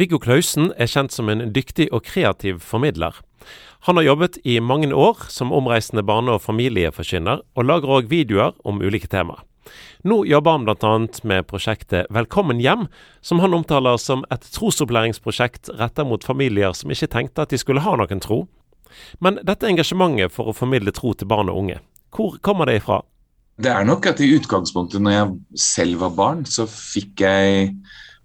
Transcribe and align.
Viggo 0.00 0.16
Klausen 0.16 0.70
er 0.80 0.88
kjent 0.88 1.12
som 1.12 1.28
en 1.28 1.50
dyktig 1.52 1.90
og 1.92 2.06
kreativ 2.06 2.62
formidler. 2.64 3.12
Han 3.84 3.98
har 3.98 4.06
jobbet 4.06 4.38
i 4.48 4.54
mange 4.60 4.88
år 4.94 5.26
som 5.28 5.52
omreisende 5.52 6.02
barne- 6.02 6.32
og 6.32 6.40
familieforkynner, 6.40 7.42
og 7.54 7.66
lager 7.66 7.92
òg 7.92 8.08
videoer 8.08 8.54
om 8.64 8.80
ulike 8.80 9.10
temaer. 9.12 9.42
Nå 10.02 10.24
jobber 10.24 10.56
han 10.56 10.64
bl.a. 10.64 10.92
med 11.28 11.44
prosjektet 11.46 12.08
Velkommen 12.10 12.58
hjem, 12.58 12.86
som 13.20 13.42
han 13.44 13.52
omtaler 13.54 14.00
som 14.00 14.24
et 14.32 14.48
trosopplæringsprosjekt 14.56 15.68
rettet 15.78 16.08
mot 16.08 16.24
familier 16.24 16.72
som 16.72 16.90
ikke 16.90 17.10
tenkte 17.12 17.44
at 17.44 17.52
de 17.52 17.60
skulle 17.60 17.84
ha 17.84 17.92
noen 17.96 18.22
tro. 18.24 18.46
Men 19.20 19.42
dette 19.44 19.68
engasjementet 19.68 20.32
for 20.32 20.48
å 20.48 20.56
formidle 20.56 20.92
tro 20.96 21.12
til 21.12 21.28
barn 21.28 21.52
og 21.52 21.60
unge, 21.66 21.82
hvor 22.16 22.40
kommer 22.40 22.66
det 22.66 22.80
ifra? 22.80 23.02
Det 23.60 23.68
er 23.68 23.84
nok 23.84 24.08
at 24.08 24.24
i 24.24 24.32
utgangspunktet 24.38 25.04
når 25.04 25.12
jeg 25.18 25.60
selv 25.68 26.00
var 26.00 26.16
barn, 26.16 26.46
så 26.48 26.64
fikk 26.64 27.20
jeg 27.20 27.68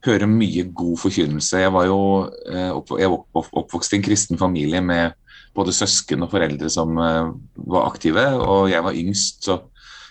høre 0.06 0.28
mye 0.30 0.68
god 0.78 0.98
forkynnelse. 1.02 1.64
Jeg 1.64 1.74
var 1.74 1.88
jo 1.90 2.02
eh, 2.52 3.00
jeg 3.02 3.14
oppvokst 3.14 3.96
i 3.96 4.00
en 4.00 4.06
kristen 4.06 4.40
familie 4.40 4.82
med 4.84 5.16
både 5.58 5.74
søsken 5.74 6.26
og 6.26 6.32
foreldre 6.34 6.70
som 6.72 7.00
eh, 7.02 7.34
var 7.74 7.90
aktive, 7.90 8.28
og 8.44 8.70
jeg 8.72 8.86
var 8.86 8.98
yngst, 8.98 9.42
så 9.48 9.62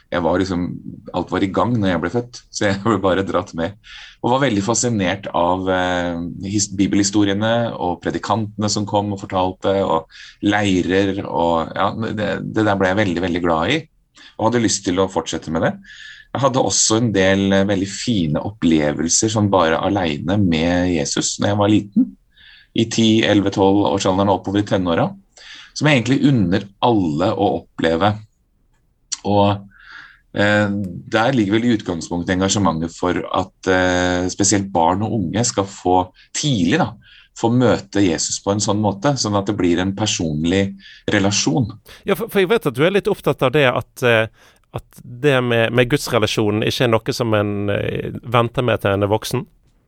jeg 0.06 0.22
var 0.22 0.38
liksom, 0.38 0.66
alt 1.18 1.32
var 1.34 1.42
i 1.42 1.50
gang 1.50 1.72
når 1.74 1.90
jeg 1.90 2.02
ble 2.02 2.10
født, 2.14 2.40
så 2.54 2.68
jeg 2.68 2.80
ble 2.84 2.98
bare 3.02 3.26
dratt 3.26 3.52
med. 3.58 3.76
Og 4.22 4.32
var 4.34 4.44
veldig 4.46 4.64
fascinert 4.64 5.28
av 5.36 5.70
eh, 5.70 6.58
bibelhistoriene 6.78 7.54
og 7.74 8.00
predikantene 8.04 8.70
som 8.72 8.88
kom 8.88 9.14
og 9.14 9.22
fortalte, 9.22 9.76
og 9.84 10.10
leirer 10.46 11.24
og 11.26 11.72
ja, 11.74 11.90
det, 12.10 12.30
det 12.54 12.66
der 12.66 12.78
ble 12.78 12.92
jeg 12.92 13.02
veldig, 13.02 13.24
veldig 13.28 13.44
glad 13.46 13.76
i, 13.76 13.80
og 14.36 14.48
hadde 14.48 14.66
lyst 14.66 14.84
til 14.86 15.00
å 15.00 15.10
fortsette 15.10 15.52
med 15.54 15.66
det. 15.66 15.74
Jeg 16.36 16.42
hadde 16.42 16.60
også 16.68 16.98
en 17.00 17.12
del 17.14 17.46
eh, 17.56 17.64
veldig 17.64 17.86
fine 17.88 18.40
opplevelser 18.44 19.30
sånn 19.32 19.46
bare 19.52 19.80
aleine 19.80 20.36
med 20.36 20.90
Jesus 20.92 21.38
når 21.40 21.48
jeg 21.48 21.58
var 21.62 21.70
liten. 21.72 22.08
I 22.76 22.84
10-11-12-årsalderen 22.90 24.28
og 24.28 24.42
oppover 24.42 24.60
i 24.60 24.66
tenåra. 24.68 25.06
Som 25.72 25.88
jeg 25.88 26.02
egentlig 26.02 26.28
unner 26.28 26.66
alle 26.84 27.30
å 27.32 27.46
oppleve. 27.62 28.10
Og 29.24 29.46
eh, 30.36 30.74
der 31.16 31.38
ligger 31.38 31.56
vel 31.56 31.70
i 31.70 31.72
utgangspunktet 31.78 32.34
engasjementet 32.36 32.92
for 32.92 33.22
at 33.40 33.70
eh, 33.72 34.28
spesielt 34.32 34.68
barn 34.74 35.06
og 35.06 35.16
unge 35.16 35.44
skal 35.48 35.64
få 35.70 36.02
tidlig 36.36 36.82
da, 36.82 36.90
få 37.36 37.48
møte 37.52 38.04
Jesus 38.04 38.42
på 38.44 38.52
en 38.52 38.60
sånn 38.64 38.82
måte, 38.84 39.14
sånn 39.20 39.36
at 39.40 39.48
det 39.48 39.56
blir 39.56 39.80
en 39.80 39.96
personlig 39.96 40.66
relasjon. 41.12 41.72
Ja, 42.04 42.12
for, 42.12 42.28
for 42.28 42.44
jeg 42.44 42.52
vet 42.52 42.68
at 42.68 42.76
du 42.76 42.84
er 42.84 42.92
litt 42.92 43.08
opptatt 43.12 43.44
av 43.48 43.56
det 43.56 43.66
at 43.72 44.04
eh, 44.04 44.28
at 44.76 45.02
det 45.02 45.36
med, 45.44 45.74
med 45.76 45.90
gudsrelasjonen 45.90 46.64
ikke 46.66 46.86
er 46.86 46.92
noe 46.92 47.14
som 47.16 47.34
en 47.36 47.72
uh, 47.72 48.16
venter 48.22 48.66
med 48.66 48.82
til 48.82 48.96
en 48.96 49.06
er 49.06 49.12
voksen? 49.12 49.44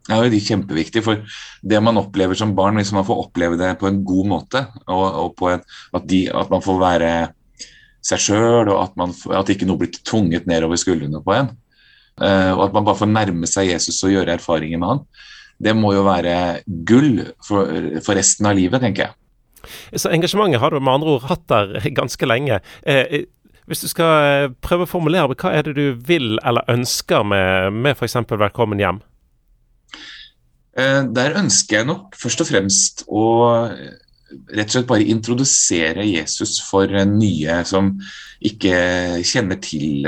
Ja, 0.08 0.22
det 0.24 0.38
er 0.38 0.46
kjempeviktig. 0.46 1.02
For 1.04 1.20
det 1.68 1.80
man 1.84 2.00
opplever 2.00 2.38
som 2.38 2.54
barn, 2.56 2.80
hvis 2.80 2.94
man 2.96 3.06
får 3.06 3.24
oppleve 3.26 3.58
det 3.60 3.74
på 3.80 3.90
en 3.90 4.00
god 4.08 4.30
måte, 4.30 4.64
og, 4.88 5.06
og 5.38 5.48
en, 5.52 5.64
at, 5.92 6.08
de, 6.08 6.22
at, 6.32 6.52
man 6.52 6.64
får 6.64 6.80
være 6.80 7.12
seg 8.08 8.24
sjøl, 8.24 8.70
og 8.72 8.78
at, 8.86 8.94
man, 9.00 9.12
at 9.36 9.52
ikke 9.52 9.68
noe 9.68 9.80
blir 9.80 9.92
tvunget 10.00 10.48
nedover 10.48 10.80
skuldrene 10.80 11.20
på 11.24 11.36
en, 11.36 11.52
uh, 12.22 12.52
og 12.56 12.68
at 12.68 12.78
man 12.78 12.88
bare 12.88 13.02
får 13.02 13.12
nærme 13.12 13.50
seg 13.50 13.74
Jesus 13.74 14.00
og 14.06 14.16
gjøre 14.16 14.38
erfaringer 14.38 14.80
med 14.80 14.94
han, 14.94 15.04
det 15.58 15.74
må 15.74 15.90
jo 15.96 16.06
være 16.06 16.34
gull 16.86 17.24
for, 17.44 17.66
for 18.04 18.18
resten 18.18 18.46
av 18.48 18.56
livet, 18.56 18.80
tenker 18.82 19.08
jeg. 19.08 19.18
Så 19.98 20.10
engasjementet 20.14 20.60
har 20.62 20.72
du 20.72 20.80
med 20.80 20.92
andre 20.92 21.16
ord 21.16 21.26
hatt 21.28 21.44
der 21.50 21.90
ganske 21.98 22.28
lenge. 22.28 22.60
Eh, 22.86 23.26
hvis 23.68 23.84
du 23.84 23.90
skal 23.90 24.24
eh, 24.24 24.50
prøve 24.64 24.86
å 24.86 24.90
formulere 24.90 25.36
hva 25.36 25.52
er 25.52 25.68
det 25.68 25.76
du 25.76 26.00
vil 26.08 26.38
eller 26.46 26.68
ønsker 26.72 27.24
med, 27.28 27.76
med 27.76 27.96
f.eks. 27.96 28.16
Velkommen 28.30 28.80
hjem? 28.80 29.00
Eh, 30.78 31.02
der 31.14 31.36
ønsker 31.40 31.80
jeg 31.80 31.88
nok 31.90 32.16
først 32.18 32.44
og 32.44 32.48
fremst 32.48 33.04
å 33.08 33.24
eh, 33.68 33.96
rett 34.56 34.68
og 34.70 34.76
slett 34.76 34.88
bare 34.88 35.08
introdusere 35.08 36.04
Jesus 36.08 36.58
for 36.64 36.92
nye 37.08 37.62
som 37.68 37.94
ikke 38.44 38.74
kjenner 39.24 39.56
til 39.64 40.04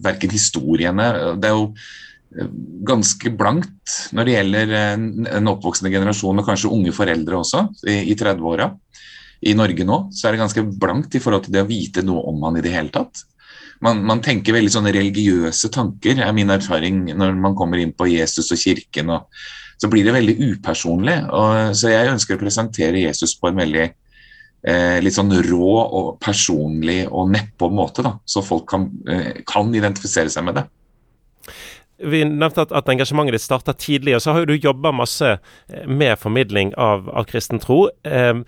verken 0.00 0.30
historiene 0.30 1.08
Det 1.42 1.50
er 1.50 1.56
jo 1.58 1.72
ganske 2.86 3.32
blankt 3.34 3.96
når 4.14 4.28
det 4.28 4.36
gjelder 4.36 4.76
en 4.86 5.50
oppvoksende 5.50 5.90
generasjon 5.92 6.38
og 6.38 6.46
kanskje 6.46 6.70
unge 6.70 6.94
foreldre 6.94 7.42
også, 7.42 7.64
i 7.90 8.14
30-åra 8.14 8.70
i 9.42 9.54
Norge 9.58 9.86
nå, 9.86 9.98
så 10.14 10.28
er 10.28 10.34
det 10.34 10.42
ganske 10.44 10.64
blankt 10.78 11.16
i 11.18 11.22
forhold 11.22 11.46
til 11.46 11.56
det 11.56 11.64
å 11.64 11.68
vite 11.70 12.04
noe 12.06 12.22
om 12.30 12.42
han 12.46 12.58
i 12.60 12.64
det 12.64 12.74
hele 12.74 12.92
tatt. 12.94 13.24
Man, 13.82 14.04
man, 14.06 14.20
tenker 14.22 14.54
veldig 14.54 14.70
sånne 14.70 14.92
religiøse 14.94 15.72
tanker, 15.74 16.20
er 16.22 16.36
min 16.36 16.52
erfaring 16.54 17.08
når 17.18 17.34
man 17.34 17.56
kommer 17.58 17.82
inn 17.82 17.94
på 17.96 18.06
Jesus 18.12 18.52
og 18.54 18.60
kirken. 18.62 19.10
Og, 19.10 19.42
så 19.82 19.90
blir 19.90 20.06
det 20.06 20.14
veldig 20.14 20.36
upersonlig. 20.52 21.16
Og, 21.34 21.74
så 21.74 21.90
jeg 21.90 22.12
ønsker 22.12 22.38
å 22.38 22.42
presentere 22.44 23.02
Jesus 23.02 23.34
på 23.40 23.50
en 23.50 23.58
veldig 23.58 23.88
eh, 23.88 24.98
litt 25.02 25.16
sånn 25.16 25.34
rå 25.48 25.72
og 25.82 26.12
personlig 26.22 27.02
og 27.08 27.32
nedpå 27.34 27.70
måte, 27.74 28.04
da, 28.06 28.16
så 28.22 28.44
folk 28.46 28.68
kan, 28.70 28.86
eh, 29.10 29.42
kan, 29.48 29.74
identifisere 29.74 30.30
seg 30.30 30.46
med 30.46 30.60
det. 30.60 30.68
Vi 32.02 32.22
nevnte 32.26 32.64
at, 32.64 32.72
at 32.74 32.88
engasjementet 32.90 33.36
ditt 33.36 33.44
starta 33.44 33.74
tidlig, 33.78 34.16
og 34.16 34.22
så 34.24 34.34
har 34.34 34.42
jo 34.42 34.52
du 34.52 34.68
jobba 34.68 34.94
masse 34.94 35.34
eh, 35.34 35.86
med 35.86 36.14
formidling 36.22 36.74
av, 36.78 37.10
av 37.10 37.26
kristen 37.30 37.62
tro. 37.62 37.84
Eh, 38.06 38.42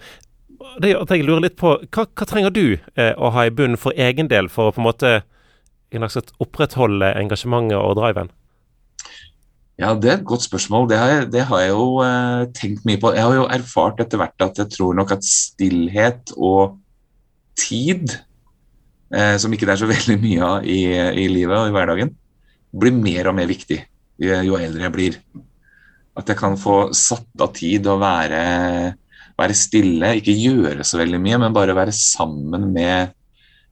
det 0.82 0.94
at 0.98 1.12
jeg 1.12 1.25
lurer 1.26 1.47
litt 1.47 1.58
på, 1.60 1.76
hva, 1.94 2.06
hva 2.06 2.26
trenger 2.28 2.54
du 2.54 2.76
eh, 2.76 3.12
å 3.16 3.30
ha 3.34 3.47
i 3.47 3.52
bunnen 3.54 3.80
for 3.80 3.97
egen 3.97 4.30
del 4.30 4.50
for 4.52 4.70
å 4.70 4.75
på 4.75 4.82
en 4.82 4.88
måte 4.88 5.12
opprettholde 6.42 7.12
engasjementet 7.20 7.78
og 7.78 7.94
driven? 8.00 8.32
Ja, 9.78 9.94
Det 9.94 10.10
er 10.10 10.19
et 10.19 10.26
godt 10.26 10.44
spørsmål. 10.47 10.88
Det 10.91 10.98
har, 10.98 11.25
det 11.30 11.47
har 11.48 11.60
jeg 11.60 11.70
jo 11.70 11.86
eh, 12.04 12.44
tenkt 12.54 12.84
mye 12.86 13.00
på. 13.02 13.12
Jeg 13.14 13.26
har 13.26 13.34
jo 13.34 13.47
erfart 13.50 14.02
etter 14.02 14.20
hvert 14.20 14.44
at 14.47 14.58
jeg 14.62 14.70
tror 14.70 14.94
nok 14.94 15.16
at 15.16 15.26
stillhet 15.26 16.34
og 16.36 16.76
tid, 17.58 18.14
eh, 19.14 19.34
som 19.38 19.52
ikke 19.54 19.66
det 19.66 19.75
er 19.75 19.82
så 19.82 19.91
veldig 19.96 20.19
mye 20.22 20.44
av 20.50 20.69
i, 20.69 20.82
i, 21.25 21.26
livet 21.31 21.58
og 21.58 21.70
i 21.70 21.75
hverdagen, 21.75 22.14
blir 22.75 22.94
mer 22.94 23.31
og 23.31 23.36
mer 23.38 23.50
viktig 23.50 23.81
jo 24.19 24.58
eldre 24.58 24.86
jeg 24.86 24.94
blir. 24.94 25.16
At 26.14 26.28
jeg 26.31 26.38
kan 26.38 26.54
få 26.58 26.92
satt 26.94 27.42
av 27.42 27.50
tid 27.56 27.88
og 27.91 27.98
være 28.02 28.42
være 29.40 29.56
stille, 29.58 30.16
ikke 30.18 30.36
gjøre 30.38 30.86
så 30.86 31.00
veldig 31.00 31.20
mye, 31.22 31.38
men 31.42 31.54
bare 31.56 31.76
være 31.76 31.94
sammen 31.96 32.68
med, 32.74 33.14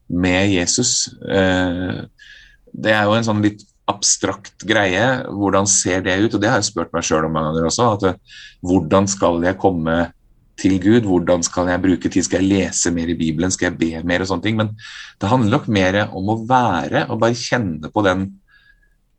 med 0.09 0.55
Jesus. 0.57 1.13
Eh, 1.23 2.03
det 2.73 2.95
er 2.95 3.07
jo 3.07 3.15
en 3.19 3.29
sånn 3.29 3.45
litt 3.45 3.63
abstrakt 3.91 4.65
greie. 4.67 5.05
Hvordan 5.29 5.69
ser 5.71 6.03
det 6.07 6.19
ut? 6.23 6.35
Og 6.35 6.43
det 6.43 6.51
har 6.51 6.61
jeg 6.61 6.71
spurt 6.71 6.93
meg 6.95 7.07
sjøl 7.07 7.29
om 7.29 7.37
mange 7.37 7.53
ganger 7.53 7.71
også. 7.71 7.89
At, 7.97 8.09
eh, 8.11 8.43
hvordan 8.67 9.09
skal 9.11 9.43
jeg 9.47 9.61
komme 9.63 9.97
til 10.61 10.77
Gud? 10.83 11.09
Hvordan 11.09 11.43
skal 11.47 11.71
jeg 11.73 11.83
bruke 11.83 12.11
tid? 12.11 12.27
Skal 12.27 12.43
jeg 12.43 12.53
lese 12.53 12.93
mer 12.95 13.11
i 13.11 13.19
Bibelen? 13.19 13.55
Skal 13.55 13.71
jeg 13.71 13.79
be 13.81 14.07
mer? 14.07 14.23
og 14.23 14.31
sånne 14.31 14.47
ting, 14.47 14.57
Men 14.57 14.75
det 15.21 15.31
handler 15.31 15.59
nok 15.59 15.69
mer 15.69 16.09
om 16.11 16.31
å 16.31 16.41
være 16.47 17.07
og 17.11 17.21
bare 17.21 17.39
kjenne 17.39 17.91
på 17.93 18.05
den 18.07 18.31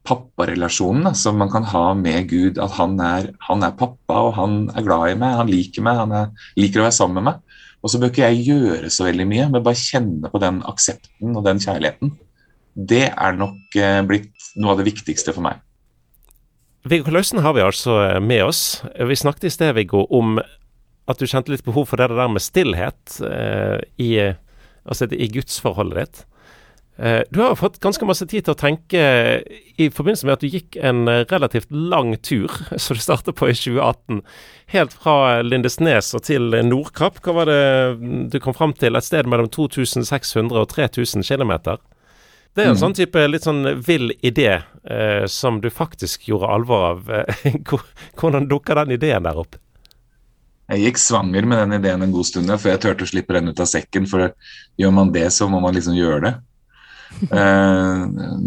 papparelasjonen 0.08 1.16
som 1.16 1.38
man 1.40 1.52
kan 1.52 1.66
ha 1.72 1.86
med 1.98 2.30
Gud. 2.32 2.60
At 2.62 2.76
han 2.78 2.98
er, 3.02 3.32
han 3.48 3.64
er, 3.66 3.76
pappa, 3.80 4.20
og 4.28 4.36
han 4.38 4.58
er 4.76 4.86
glad 4.86 5.14
i 5.14 5.18
meg, 5.20 5.38
han 5.40 5.52
liker 5.52 5.86
meg, 5.86 6.00
han 6.02 6.16
er, 6.18 6.48
liker 6.60 6.84
å 6.84 6.88
være 6.88 6.98
sammen 7.00 7.22
med 7.22 7.32
meg. 7.32 7.60
Og 7.84 7.92
så 7.92 8.00
bør 8.00 8.14
ikke 8.14 8.30
jeg 8.30 8.48
gjøre 8.48 8.92
så 8.94 9.08
veldig 9.10 9.28
mye, 9.28 9.50
men 9.52 9.64
bare 9.64 9.80
kjenne 9.80 10.32
på 10.32 10.40
den 10.44 10.62
aksepten 10.70 11.36
og 11.36 11.44
den 11.48 11.60
kjærligheten. 11.64 12.14
Det 12.74 13.06
er 13.12 13.38
nok 13.38 13.78
eh, 13.78 14.00
blitt 14.08 14.52
noe 14.56 14.74
av 14.74 14.82
det 14.82 14.88
viktigste 14.88 15.36
for 15.36 15.46
meg. 15.46 15.60
Viggo 16.88 17.08
Klausen 17.08 17.44
har 17.44 17.56
vi 17.56 17.64
altså 17.64 18.00
eh, 18.06 18.20
med 18.24 18.46
oss. 18.48 18.82
Vi 18.96 19.20
snakket 19.20 19.50
i 19.50 19.54
sted, 19.54 19.76
Viggo, 19.78 20.06
om 20.12 20.40
at 20.40 21.20
du 21.20 21.28
kjente 21.28 21.52
litt 21.52 21.66
behov 21.68 21.90
for 21.92 22.00
det 22.00 22.10
der 22.12 22.32
med 22.32 22.44
stillhet 22.44 23.20
eh, 23.28 23.80
i, 24.00 24.12
altså 24.88 25.10
i 25.12 25.28
gudsforholdet 25.32 26.00
ditt. 26.00 26.24
Eh, 26.98 27.22
du 27.30 27.40
har 27.40 27.56
fått 27.56 27.80
ganske 27.80 28.06
masse 28.06 28.26
tid 28.30 28.46
til 28.46 28.54
å 28.54 28.60
tenke 28.60 29.00
i 29.82 29.88
forbindelse 29.90 30.28
med 30.28 30.36
at 30.36 30.44
du 30.44 30.52
gikk 30.54 30.78
en 30.78 31.08
eh, 31.10 31.24
relativt 31.32 31.72
lang 31.74 32.14
tur, 32.22 32.54
som 32.78 32.98
du 32.98 33.02
startet 33.02 33.38
på 33.40 33.50
i 33.50 33.56
2018. 33.58 34.22
Helt 34.76 34.94
fra 34.94 35.42
Lindesnes 35.42 36.14
og 36.14 36.26
til 36.30 36.54
Nordkapp. 36.68 37.18
Hva 37.26 37.36
var 37.40 37.50
det 37.50 37.64
du 38.34 38.38
kom 38.44 38.54
fram 38.58 38.76
til? 38.78 38.96
Et 38.96 39.10
sted 39.10 39.30
mellom 39.30 39.50
2600 39.50 40.62
og 40.62 40.70
3000 40.70 41.26
km? 41.26 41.56
Det 42.54 42.62
er 42.62 42.70
en 42.70 42.78
mm. 42.78 42.84
sånn 42.84 42.94
type 42.94 43.26
litt 43.26 43.48
sånn 43.48 43.66
vill 43.82 44.14
idé 44.22 44.52
eh, 44.62 45.26
som 45.26 45.58
du 45.64 45.72
faktisk 45.74 46.30
gjorde 46.30 46.54
alvor 46.54 46.88
av. 46.92 47.12
Hvordan 48.22 48.50
dukka 48.52 48.78
den 48.84 48.94
ideen 49.00 49.26
der 49.26 49.42
opp? 49.42 49.58
Jeg 50.70 50.86
gikk 50.86 51.02
svanger 51.02 51.46
med 51.50 51.60
den 51.66 51.80
ideen 51.82 52.06
en 52.06 52.14
god 52.14 52.30
stund 52.30 52.54
før 52.54 52.76
jeg 52.76 52.86
turte 52.86 53.04
å 53.04 53.10
slippe 53.10 53.34
den 53.36 53.50
ut 53.50 53.60
av 53.60 53.68
sekken. 53.68 54.06
For 54.10 54.30
gjør 54.78 54.94
man 54.94 55.10
det, 55.16 55.26
så 55.34 55.50
må 55.50 55.58
man 55.64 55.74
liksom 55.74 55.98
gjøre 55.98 56.28
det. 56.30 56.38
Eh, 57.24 58.02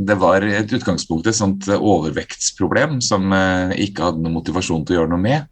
det 0.09 0.17
var 0.21 0.45
et 0.45 0.73
utgangspunkt 0.77 1.29
et 1.31 1.39
sånt 1.39 1.69
overvektsproblem 1.73 2.99
som 3.05 3.31
jeg 3.33 3.91
ikke 3.91 4.09
hadde 4.09 4.25
noen 4.25 4.37
motivasjon 4.37 4.85
til 4.85 4.97
å 4.97 5.01
gjøre 5.01 5.13
noe 5.15 5.23
med. 5.23 5.47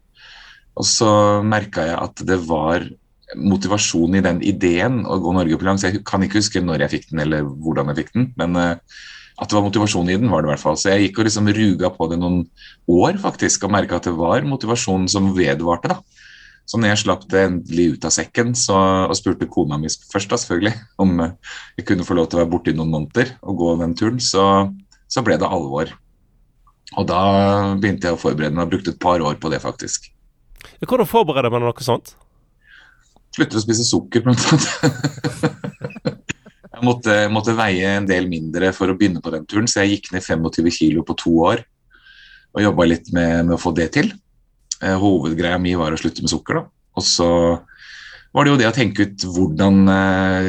Og 0.75 0.85
så 0.87 1.09
merka 1.45 1.87
jeg 1.87 1.97
at 1.97 2.23
det 2.27 2.37
var 2.45 2.85
motivasjon 3.35 4.15
i 4.19 4.23
den 4.23 4.41
ideen 4.45 5.01
å 5.07 5.17
gå 5.23 5.33
Norge 5.35 5.57
på 5.59 5.67
langs. 5.67 5.85
Jeg 5.87 6.03
kan 6.07 6.23
ikke 6.23 6.41
huske 6.41 6.61
når 6.61 6.85
jeg 6.85 6.97
fikk 6.97 7.11
den 7.11 7.23
eller 7.25 7.47
hvordan 7.47 7.91
jeg 7.91 8.03
fikk 8.03 8.15
den, 8.15 8.31
men, 8.39 8.55
eh, 8.61 9.03
at 9.35 9.51
det 9.51 9.57
var 9.57 9.65
motivasjon 9.65 10.09
i 10.09 10.15
den, 10.15 10.29
var 10.31 10.43
det 10.43 10.49
i 10.49 10.53
hvert 10.53 10.63
fall. 10.63 10.77
Så 10.79 10.93
jeg 10.93 11.09
gikk 11.09 11.19
og 11.19 11.27
liksom 11.27 11.49
ruga 11.57 11.89
på 11.91 12.07
det 12.11 12.19
noen 12.21 12.45
år 12.87 13.17
faktisk, 13.19 13.65
og 13.65 13.73
merka 13.75 13.97
at 13.97 14.07
det 14.07 14.15
var 14.15 14.47
motivasjonen 14.47 15.09
som 15.11 15.33
vedvarte. 15.35 15.91
da. 15.91 15.99
Så 16.65 16.79
når 16.81 16.91
jeg 16.91 17.01
slapp 17.03 17.27
det 17.29 17.43
endelig 17.45 17.85
ut 17.93 18.07
av 18.07 18.13
sekken 18.15 18.55
så, 18.57 18.77
og 19.05 19.13
spurte 19.17 19.45
kona 19.51 19.77
mi 19.77 19.89
først 19.89 20.31
da, 20.31 20.39
selvfølgelig, 20.41 20.73
om 21.03 21.19
jeg 21.21 21.85
kunne 21.85 22.07
få 22.07 22.17
lov 22.17 22.29
til 22.29 22.39
å 22.39 22.41
være 22.41 22.51
borte 22.55 22.73
i 22.73 22.77
noen 22.77 22.93
måneder 22.93 23.35
og 23.45 23.61
gå 23.61 23.75
den 23.83 23.93
turen, 23.97 24.17
så, 24.23 24.45
så 25.05 25.21
ble 25.25 25.37
det 25.41 25.49
alvor. 25.49 25.93
Og 26.95 27.07
da 27.09 27.21
begynte 27.81 28.09
jeg 28.09 28.17
å 28.17 28.21
forberede 28.21 28.55
meg, 28.55 28.65
og 28.65 28.73
brukte 28.75 28.93
et 28.93 29.01
par 29.01 29.21
år 29.21 29.37
på 29.41 29.51
det, 29.53 29.61
faktisk. 29.63 30.09
Hvordan 30.81 31.09
forbereder 31.09 31.53
man 31.53 31.65
noe 31.65 31.85
sånt? 31.85 32.13
Slutter 33.35 33.59
å 33.59 33.63
spise 33.63 33.85
sukker, 33.87 34.23
blant 34.25 34.41
annet. 34.47 34.67
jeg 36.75 36.85
måtte, 36.85 37.15
måtte, 37.33 37.55
veie 37.57 37.95
en 37.97 38.09
del 38.09 38.29
mindre 38.31 38.71
for 38.75 38.91
å 38.91 38.97
begynne 38.97 39.23
på 39.23 39.33
den 39.33 39.47
turen, 39.49 39.67
så 39.69 39.83
jeg 39.83 39.97
gikk 39.97 40.13
ned 40.15 40.25
25 40.25 40.71
kilo 40.77 41.05
på 41.07 41.17
to 41.19 41.33
år. 41.49 41.65
Og 42.55 42.63
jobba 42.63 42.87
litt 42.87 43.11
med, 43.11 43.49
med, 43.49 43.57
å 43.57 43.61
få 43.61 43.73
det 43.75 43.89
til. 43.97 44.13
Eh, 44.83 44.97
hovedgreia 44.99 45.57
mi 45.61 45.75
var 45.79 45.95
å 45.95 45.99
slutte 45.99 46.23
med 46.23 46.31
sukker. 46.31 46.59
da. 46.59 46.65
Og 46.95 47.03
så 47.05 47.29
var 48.35 48.43
det 48.45 48.51
jo 48.51 48.59
det 48.59 48.67
å 48.67 48.75
tenke 48.75 49.07
ut 49.07 49.25
hvordan 49.35 49.89
eh, 49.91 50.47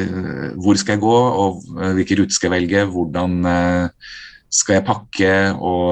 Hvor 0.59 0.79
skal 0.79 0.97
jeg 0.97 1.03
gå, 1.03 1.17
og 1.43 1.61
eh, 1.77 1.93
hvilke 1.99 2.17
ruter 2.19 2.35
skal 2.35 2.51
jeg 2.51 2.55
velge? 2.57 2.87
Hvordan 2.93 3.37
skal 4.57 4.77
jeg 4.77 4.87
pakke, 4.87 5.31
og 5.59 5.89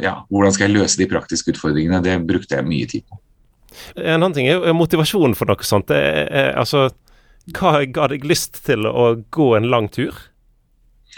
ja, 0.00 0.12
hvordan 0.30 0.52
skal 0.54 0.68
jeg 0.68 0.76
løse 0.76 1.00
de 1.00 1.08
praktiske 1.10 1.50
utfordringene? 1.50 1.98
Det 2.04 2.14
brukte 2.28 2.54
jeg 2.54 2.68
mye 2.68 2.86
tid 2.88 3.02
på. 3.10 3.18
En 3.98 4.20
annen 4.20 4.36
ting 4.36 4.46
er 4.46 4.76
motivasjonen 4.76 5.34
for 5.34 5.50
noe 5.50 5.66
sånt. 5.66 5.88
Det 5.90 5.98
er, 5.98 6.52
altså, 6.62 6.84
hva 7.58 7.80
ga 7.90 8.06
deg 8.12 8.22
lyst 8.28 8.62
til 8.68 8.86
å 8.86 9.08
gå 9.34 9.48
en 9.58 9.66
lang 9.72 9.90
tur? 9.90 10.14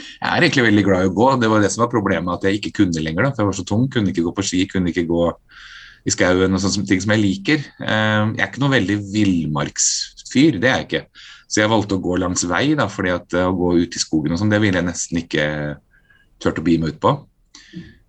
Jeg 0.01 0.25
er 0.25 0.41
egentlig 0.41 0.65
veldig 0.71 0.87
glad 0.89 1.05
i 1.05 1.11
å 1.13 1.15
gå. 1.15 1.29
Det 1.43 1.53
var 1.53 1.63
det 1.63 1.71
som 1.75 1.85
var 1.85 1.93
problemet, 1.93 2.33
at 2.33 2.49
jeg 2.49 2.59
ikke 2.59 2.79
kunne 2.81 3.05
lenger. 3.05 3.29
Da, 3.29 3.35
for 3.35 3.45
Jeg 3.45 3.51
var 3.53 3.59
så 3.61 3.67
tung, 3.69 3.85
kunne 3.93 4.15
ikke 4.15 4.25
gå 4.25 4.33
på 4.35 4.47
ski, 4.49 4.65
kunne 4.71 4.91
ikke 4.91 5.05
gå 5.11 5.29
i 6.05 6.13
skauen 6.13 6.53
og 6.53 6.61
sånne 6.61 6.89
ting 6.89 7.01
som 7.03 7.15
jeg 7.15 7.23
liker. 7.23 7.63
Eh, 7.81 8.23
jeg 8.37 8.43
er 8.43 8.51
ikke 8.51 8.63
noe 8.63 8.75
veldig 8.75 8.99
villmarksfyr, 9.13 10.59
det 10.61 10.71
er 10.71 10.83
jeg 10.83 10.89
ikke. 10.89 11.05
Så 11.49 11.63
jeg 11.63 11.71
valgte 11.73 11.97
å 11.97 12.03
gå 12.05 12.19
langs 12.21 12.45
vei, 12.51 12.67
da, 12.79 12.89
fordi 12.93 13.15
at 13.15 13.37
eh, 13.37 13.49
å 13.49 13.57
gå 13.57 13.75
ut 13.81 13.97
i 13.97 14.03
skogen 14.03 14.35
og 14.35 14.41
sånn, 14.41 14.53
det 14.53 14.61
ville 14.63 14.81
jeg 14.81 14.89
nesten 14.89 15.23
ikke 15.23 15.47
turt 16.43 16.61
å 16.61 16.67
bi 16.67 16.77
meg 16.81 16.95
ut 16.95 17.01
på. 17.05 17.15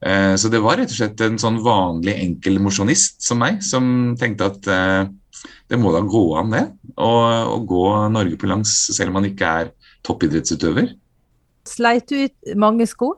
Eh, 0.06 0.34
så 0.40 0.52
det 0.52 0.62
var 0.64 0.82
rett 0.82 0.92
og 0.92 0.98
slett 0.98 1.24
en 1.24 1.40
sånn 1.42 1.62
vanlig 1.64 2.18
enkel 2.20 2.60
mosjonist 2.64 3.24
som 3.24 3.40
meg, 3.44 3.64
som 3.64 3.88
tenkte 4.20 4.52
at 4.52 4.72
det 5.70 5.80
må 5.80 5.92
da 5.96 6.02
gå 6.04 6.26
an, 6.40 6.52
det. 6.52 6.66
Å 7.00 7.60
gå 7.68 7.86
Norge 8.12 8.38
på 8.40 8.50
langs 8.50 8.74
selv 8.96 9.14
om 9.14 9.20
man 9.22 9.30
ikke 9.30 9.56
er 9.64 9.72
toppidrettsutøver. 10.06 10.92
Sleit 11.66 12.12
du 12.12 12.28
ut 12.28 12.56
mange 12.60 12.86
sko? 12.90 13.16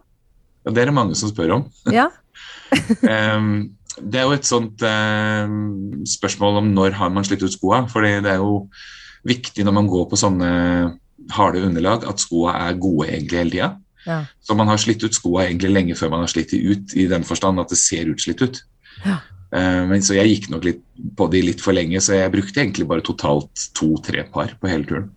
Ja, 0.64 0.72
det 0.76 0.84
er 0.84 0.92
det 0.92 0.96
mange 0.96 1.18
som 1.20 1.32
spør 1.32 1.58
om. 1.58 1.66
Ja. 1.92 2.08
um, 3.04 3.68
det 4.02 4.20
er 4.20 4.28
jo 4.28 4.36
et 4.38 4.48
sånt 4.48 4.84
eh, 4.86 5.58
spørsmål 6.08 6.62
om 6.62 6.72
når 6.76 6.98
har 7.00 7.12
man 7.14 7.26
slitt 7.28 7.44
ut 7.44 7.54
skoa. 7.54 7.84
For 7.92 8.06
det 8.06 8.30
er 8.30 8.40
jo 8.42 8.68
viktig 9.28 9.66
når 9.66 9.76
man 9.76 9.90
går 9.92 10.08
på 10.12 10.20
sånne 10.20 10.50
harde 11.34 11.64
underlag, 11.66 12.06
at 12.08 12.22
skoa 12.22 12.56
er 12.68 12.80
gode 12.80 13.10
egentlig 13.10 13.42
hele 13.42 13.56
tida. 13.56 13.72
Ja. 14.08 14.22
Så 14.40 14.56
man 14.56 14.70
har 14.72 14.80
slitt 14.80 15.04
ut 15.04 15.16
skoa 15.16 15.48
egentlig 15.48 15.74
lenge 15.74 15.98
før 16.00 16.14
man 16.14 16.24
har 16.24 16.32
slitt 16.32 16.54
de 16.54 16.62
ut, 16.72 16.94
i 16.96 17.08
den 17.12 17.26
forstand 17.28 17.60
at 17.60 17.74
det 17.74 17.80
ser 17.82 18.12
utslitt 18.12 18.44
ut. 18.44 18.62
Ja. 19.04 19.20
Eh, 19.52 19.84
men 19.90 20.02
Så 20.04 20.16
jeg 20.16 20.32
gikk 20.32 20.50
nok 20.54 20.68
litt 20.68 20.84
på 21.18 21.28
de 21.32 21.44
litt 21.44 21.64
for 21.64 21.76
lenge, 21.76 22.00
så 22.04 22.16
jeg 22.16 22.34
brukte 22.34 22.62
egentlig 22.62 22.88
bare 22.88 23.06
totalt 23.06 23.70
to-tre 23.76 24.24
par 24.32 24.56
på 24.60 24.72
hele 24.72 24.88
turen. 24.88 25.12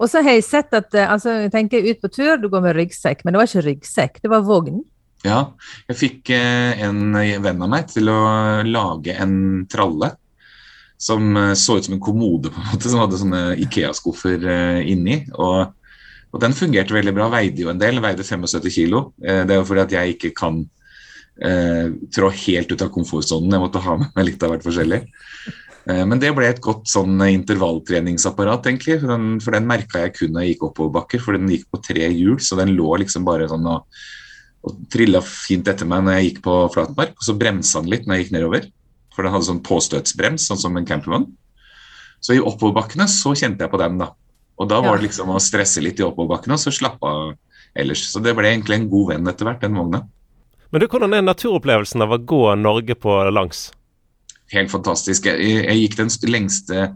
Og 0.00 0.08
så 0.08 0.22
har 0.24 0.38
jeg 0.38 0.46
sett 0.48 0.72
at 0.76 0.94
eh, 0.96 1.12
altså, 1.12 1.42
jeg 1.44 1.52
tenker 1.52 1.84
ut 1.84 2.00
på 2.00 2.08
tur, 2.08 2.36
du 2.40 2.48
går 2.48 2.64
med 2.64 2.76
ryggsekk, 2.78 3.24
men 3.24 3.34
det 3.34 3.42
var 3.42 3.50
ikke 3.50 3.66
ryggsekk, 3.68 4.22
det 4.24 4.32
var 4.32 4.46
vogn? 4.46 4.80
Ja, 5.26 5.40
jeg 5.90 5.98
fikk 6.00 6.30
eh, 6.32 6.80
en 6.80 7.12
venn 7.12 7.60
av 7.60 7.68
meg 7.68 7.90
til 7.92 8.08
å 8.08 8.20
lage 8.64 9.16
en 9.20 9.66
tralle 9.68 10.14
som 11.00 11.36
eh, 11.36 11.52
så 11.58 11.76
ut 11.76 11.88
som 11.88 11.96
en 11.96 12.02
kommode, 12.02 12.52
på 12.52 12.60
en 12.60 12.70
måte, 12.72 12.88
som 12.88 13.02
hadde 13.02 13.20
sånne 13.20 13.42
Ikea-skuffer 13.66 14.44
eh, 14.48 14.80
inni. 14.92 15.22
Og, 15.36 15.72
og, 16.30 16.40
den 16.44 16.56
fungerte 16.56 16.96
veldig 16.96 17.14
bra. 17.16 17.30
Veide 17.32 17.64
jo 17.64 17.72
en 17.72 17.80
del, 17.80 18.00
veide 18.04 18.24
75 18.26 18.68
kilo. 18.72 19.10
Det 19.20 19.48
er 19.48 19.58
jo 19.60 19.66
fordi 19.68 19.84
at 19.84 19.96
jeg 19.96 20.16
ikke 20.16 20.32
kan 20.40 20.62
eh, 21.44 21.88
trå 22.14 22.30
helt 22.46 22.72
ut 22.72 22.84
av 22.84 22.92
komfortsonen. 22.94 23.52
Jeg 23.56 23.64
måtte 23.64 23.82
ha 23.84 23.98
med 24.00 24.14
meg 24.16 24.30
litt 24.30 24.46
av 24.46 24.54
hvert 24.54 24.64
forskjellig. 24.64 25.02
Eh, 25.88 26.04
men 26.04 26.20
det 26.22 26.32
ble 26.36 26.48
et 26.48 26.62
godt 26.64 26.88
sånn 26.90 27.20
intervalltreningsapparat, 27.26 28.68
egentlig. 28.68 29.00
For 29.02 29.12
den, 29.14 29.34
for 29.44 29.56
den 29.56 29.68
merka 29.68 30.04
jeg 30.04 30.16
kun 30.16 30.34
når 30.36 30.46
jeg 30.46 30.54
gikk 30.54 30.66
oppoverbakker, 30.70 31.24
for 31.24 31.36
den 31.36 31.52
gikk 31.52 31.68
på 31.72 31.82
tre 31.84 32.08
hjul, 32.08 32.40
så 32.44 32.60
den 32.60 32.74
lå 32.76 33.00
liksom 33.04 33.28
bare 33.28 33.48
sånn 33.50 33.68
og 33.68 33.84
og 34.66 34.80
trilla 34.92 35.22
fint 35.24 35.68
etter 35.70 35.88
meg 35.88 36.04
når 36.04 36.18
jeg 36.18 36.28
gikk 36.28 36.40
på 36.44 36.56
flatmark. 36.74 37.14
Og 37.16 37.26
så 37.26 37.36
bremsa 37.38 37.80
han 37.80 37.90
litt 37.90 38.06
når 38.06 38.16
jeg 38.18 38.26
gikk 38.26 38.34
nedover, 38.36 38.66
for 39.14 39.24
den 39.24 39.34
hadde 39.34 39.48
sånn 39.48 39.62
påstøtsbrems, 39.66 40.48
sånn 40.50 40.60
som 40.60 40.76
en 40.76 40.88
campervogn. 40.88 41.28
Så 42.20 42.36
i 42.36 42.42
oppoverbakkene 42.42 43.06
så 43.08 43.32
kjente 43.32 43.64
jeg 43.64 43.72
på 43.72 43.80
den, 43.80 44.00
da. 44.02 44.10
Og 44.60 44.68
da 44.68 44.82
var 44.84 44.98
det 44.98 45.08
liksom 45.08 45.32
å 45.32 45.40
stresse 45.40 45.80
litt 45.80 46.00
i 46.02 46.04
oppoverbakkene, 46.04 46.58
og 46.58 46.60
så 46.60 46.72
slappe 46.74 47.08
av 47.08 47.30
ellers. 47.80 48.04
Så 48.12 48.20
det 48.20 48.34
ble 48.36 48.50
egentlig 48.50 48.76
en 48.76 48.90
god 48.92 49.14
venn 49.14 49.30
etter 49.32 49.48
hvert, 49.48 49.62
den 49.64 49.78
vogna. 49.80 50.02
Men 50.70 50.82
du, 50.82 50.86
hvordan 50.86 51.16
er 51.16 51.24
naturopplevelsen 51.24 52.04
av 52.04 52.12
å 52.14 52.20
gå 52.20 52.42
Norge 52.60 52.94
på 53.00 53.16
langs? 53.32 53.70
Helt 54.52 54.70
fantastisk. 54.72 55.30
Jeg, 55.30 55.64
jeg 55.64 55.80
gikk 55.80 55.96
den 55.98 56.12
lengste 56.30 56.90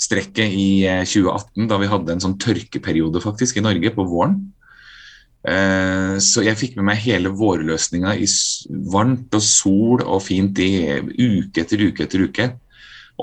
strekket 0.00 0.50
i 0.58 0.68
2018, 1.06 1.62
eh, 1.62 1.68
da 1.70 1.78
vi 1.80 1.88
hadde 1.92 2.16
en 2.16 2.24
sånn 2.24 2.38
tørkeperiode 2.42 3.22
faktisk 3.22 3.60
i 3.60 3.64
Norge 3.64 3.94
på 3.94 4.06
våren. 4.10 4.40
Eh, 5.44 6.14
så 6.24 6.40
jeg 6.46 6.56
fikk 6.56 6.76
med 6.78 6.86
meg 6.88 7.02
hele 7.04 7.32
vårløsninga 7.36 8.14
i 8.16 8.28
varmt 8.92 9.34
og 9.36 9.44
sol 9.44 10.04
og 10.04 10.22
fint 10.24 10.60
i 10.64 10.70
uke 11.02 11.64
etter 11.64 11.82
uke 11.84 12.06
etter 12.06 12.24
uke. 12.24 12.46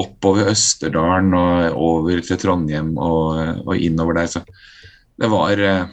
Oppover 0.02 0.52
Østerdalen 0.54 1.34
og 1.36 1.80
over 1.82 2.22
til 2.24 2.40
Trondheim 2.40 2.94
og, 2.96 3.66
og 3.66 3.74
innover 3.76 4.20
der. 4.20 4.30
Så 4.30 4.44
det 4.46 5.32
var, 5.34 5.58
eh, 5.58 5.88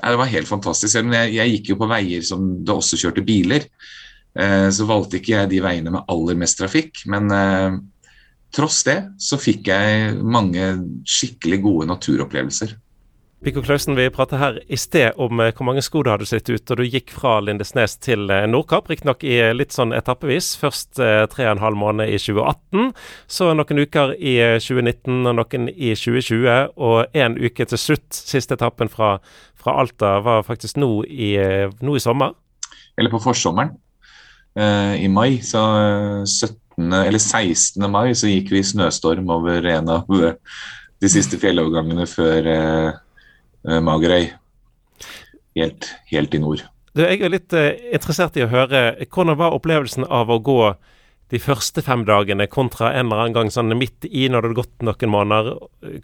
det 0.00 0.20
var 0.20 0.32
helt 0.32 0.48
fantastisk. 0.50 0.96
Jeg, 0.96 1.34
jeg, 1.36 1.58
gikk 1.58 1.74
jo 1.74 1.80
på 1.82 1.90
veier 1.92 2.24
som 2.24 2.48
det 2.64 2.74
også 2.74 3.00
kjørte 3.00 3.26
biler. 3.26 3.68
Eh, 4.34 4.70
så 4.72 4.88
valgte 4.88 5.20
ikke 5.20 5.36
jeg 5.36 5.52
de 5.52 5.60
veiene 5.64 5.92
med 5.92 6.08
aller 6.10 6.40
mest 6.40 6.62
trafikk. 6.62 7.04
Men 7.12 7.28
tross 8.54 8.80
det 8.86 9.00
så 9.20 9.36
fikk 9.36 9.68
jeg 9.68 10.16
mange 10.22 10.72
skikkelig 11.04 11.60
gode 11.60 11.92
naturopplevelser. 11.92 12.72
Viggo 13.44 13.60
Klausen, 13.62 13.92
vi 13.96 14.06
pratet 14.08 14.38
her 14.40 14.54
i 14.72 14.76
sted 14.80 15.18
om 15.20 15.40
eh, 15.44 15.50
hvor 15.52 15.66
mange 15.68 15.82
sko 15.84 16.00
du 16.00 16.08
hadde 16.08 16.24
slitt 16.24 16.46
ut, 16.48 16.70
og 16.72 16.78
du 16.80 16.86
gikk 16.88 17.10
fra 17.12 17.34
Lindesnes 17.44 17.98
til 18.00 18.30
eh, 18.32 18.46
Nordkapp. 18.48 18.88
Riktignok 18.88 19.20
i 19.28 19.34
eh, 19.36 19.50
litt 19.52 19.76
sånn 19.76 19.92
etappevis. 19.92 20.54
Først 20.56 20.96
tre 20.96 21.44
og 21.44 21.50
en 21.50 21.60
halv 21.60 21.76
måned 21.76 22.08
i 22.08 22.16
2018, 22.16 22.94
så 23.36 23.50
noen 23.52 23.82
uker 23.84 24.14
i 24.16 24.32
2019 24.64 25.28
og 25.28 25.36
noen 25.42 25.68
i 25.74 25.92
2020, 25.92 26.72
og 26.88 27.12
én 27.12 27.36
uke 27.36 27.68
til 27.68 27.82
slutt. 27.84 28.08
Siste 28.16 28.56
etappen 28.56 28.88
fra, 28.88 29.18
fra 29.60 29.76
Alta 29.84 30.16
var 30.24 30.48
faktisk 30.48 30.80
nå 30.80 30.90
i, 31.04 31.34
nå 31.84 32.00
i 32.00 32.04
sommer. 32.06 32.32
Eller 32.96 33.12
på 33.12 33.20
forsommeren. 33.28 33.76
I 34.56 35.08
mai, 35.12 35.42
så 35.44 35.60
17. 36.24 36.88
eller 37.04 37.20
16. 37.20 37.90
mai, 37.92 38.14
så 38.16 38.32
gikk 38.32 38.54
vi 38.54 38.64
i 38.64 38.72
snøstorm 38.72 39.28
over 39.36 39.68
en 39.68 39.96
av 39.98 40.08
de 40.08 41.10
siste 41.12 41.36
fjellovergangene 41.42 42.08
før 42.08 42.54
Magerøy. 43.64 44.28
Helt, 45.56 45.90
helt 46.10 46.34
i 46.34 46.40
nord. 46.42 46.64
Du, 46.94 47.02
jeg 47.02 47.22
er 47.26 47.32
litt 47.32 47.54
uh, 47.56 47.72
interessert 47.94 48.36
i 48.38 48.44
å 48.44 48.50
høre 48.50 48.86
hvordan 49.08 49.38
var 49.38 49.54
opplevelsen 49.56 50.06
av 50.06 50.30
å 50.30 50.40
gå 50.42 50.58
de 51.32 51.40
første 51.42 51.82
fem 51.82 52.04
dagene 52.06 52.46
kontra 52.50 52.92
en 52.92 53.08
eller 53.08 53.24
annen 53.24 53.34
gang 53.34 53.50
sånn 53.50 53.74
midt 53.78 54.06
i 54.06 54.28
når 54.28 54.44
det 54.44 54.50
hadde 54.50 54.58
gått 54.60 54.84
noen 54.86 55.10
måneder, 55.10 55.56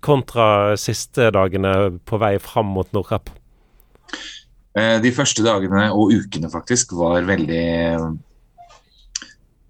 kontra 0.03 0.47
siste 0.81 1.29
dagene 1.37 1.75
på 2.09 2.19
vei 2.19 2.33
fram 2.43 2.73
mot 2.75 2.91
Nordkapp? 2.97 3.31
Uh, 4.75 4.99
de 5.03 5.13
første 5.15 5.45
dagene 5.47 5.91
og 5.93 6.15
ukene 6.17 6.51
faktisk 6.51 6.97
var 6.99 7.23
veldig 7.29 7.65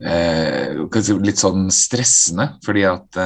eh, 0.01 0.81
Litt 1.21 1.41
sånn 1.41 1.69
stressende, 1.75 2.55
fordi 2.65 2.87
at 2.89 3.19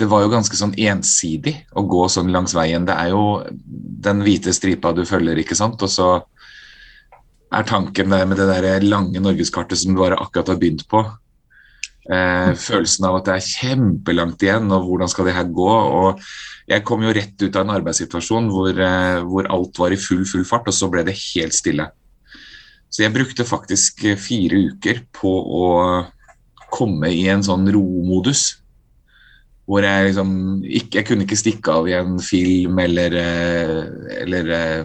det 0.00 0.08
var 0.08 0.24
jo 0.24 0.32
ganske 0.32 0.56
sånn 0.56 0.72
ensidig 0.80 1.58
å 1.76 1.84
gå 1.84 2.06
sånn 2.08 2.32
langs 2.32 2.54
veien. 2.56 2.86
Det 2.88 2.96
er 2.96 3.12
jo 3.12 3.24
den 3.60 4.22
hvite 4.24 4.54
stripa 4.56 4.94
du 4.96 5.02
følger, 5.08 5.38
ikke 5.42 5.58
sant. 5.58 5.82
Og 5.84 5.92
så 5.92 6.10
er 7.50 7.66
tanken 7.68 8.12
der 8.14 8.28
med 8.28 8.40
det 8.40 8.46
der 8.48 8.86
lange 8.86 9.20
norgeskartet 9.20 9.80
som 9.80 9.92
du 9.92 10.00
bare 10.00 10.18
akkurat 10.20 10.54
har 10.54 10.60
begynt 10.60 10.86
på. 10.88 11.02
Eh, 12.10 12.52
følelsen 12.56 13.06
av 13.06 13.18
at 13.18 13.28
det 13.28 13.34
er 13.34 13.48
kjempelangt 13.48 14.42
igjen, 14.46 14.70
og 14.72 14.88
hvordan 14.88 15.10
skal 15.12 15.28
det 15.28 15.36
her 15.36 15.50
gå? 15.52 15.68
Og 15.68 16.22
jeg 16.70 16.86
kom 16.88 17.04
jo 17.04 17.12
rett 17.14 17.36
ut 17.44 17.58
av 17.58 17.66
en 17.66 17.74
arbeidssituasjon 17.76 18.48
hvor, 18.54 18.72
eh, 18.72 19.20
hvor 19.26 19.50
alt 19.52 19.82
var 19.82 19.92
i 19.92 20.00
full, 20.00 20.24
full 20.24 20.46
fart, 20.48 20.70
og 20.70 20.76
så 20.76 20.88
ble 20.90 21.04
det 21.06 21.18
helt 21.18 21.56
stille. 21.56 21.90
Så 22.90 23.04
jeg 23.04 23.14
brukte 23.14 23.46
faktisk 23.46 24.00
fire 24.18 24.64
uker 24.72 25.04
på 25.14 25.30
å 25.60 25.68
komme 26.72 27.12
i 27.12 27.26
en 27.30 27.44
sånn 27.44 27.68
romodus 27.70 28.59
hvor 29.70 29.86
jeg 29.86 30.08
liksom 30.08 30.30
ikke, 30.66 30.98
Jeg 30.98 31.06
kunne 31.06 31.26
ikke 31.26 31.38
stikke 31.38 31.74
av 31.78 31.88
i 31.88 31.94
en 31.94 32.16
film 32.18 32.80
eller, 32.82 33.14
eh, 33.14 33.74
eller 34.24 34.54
eh, 34.56 34.80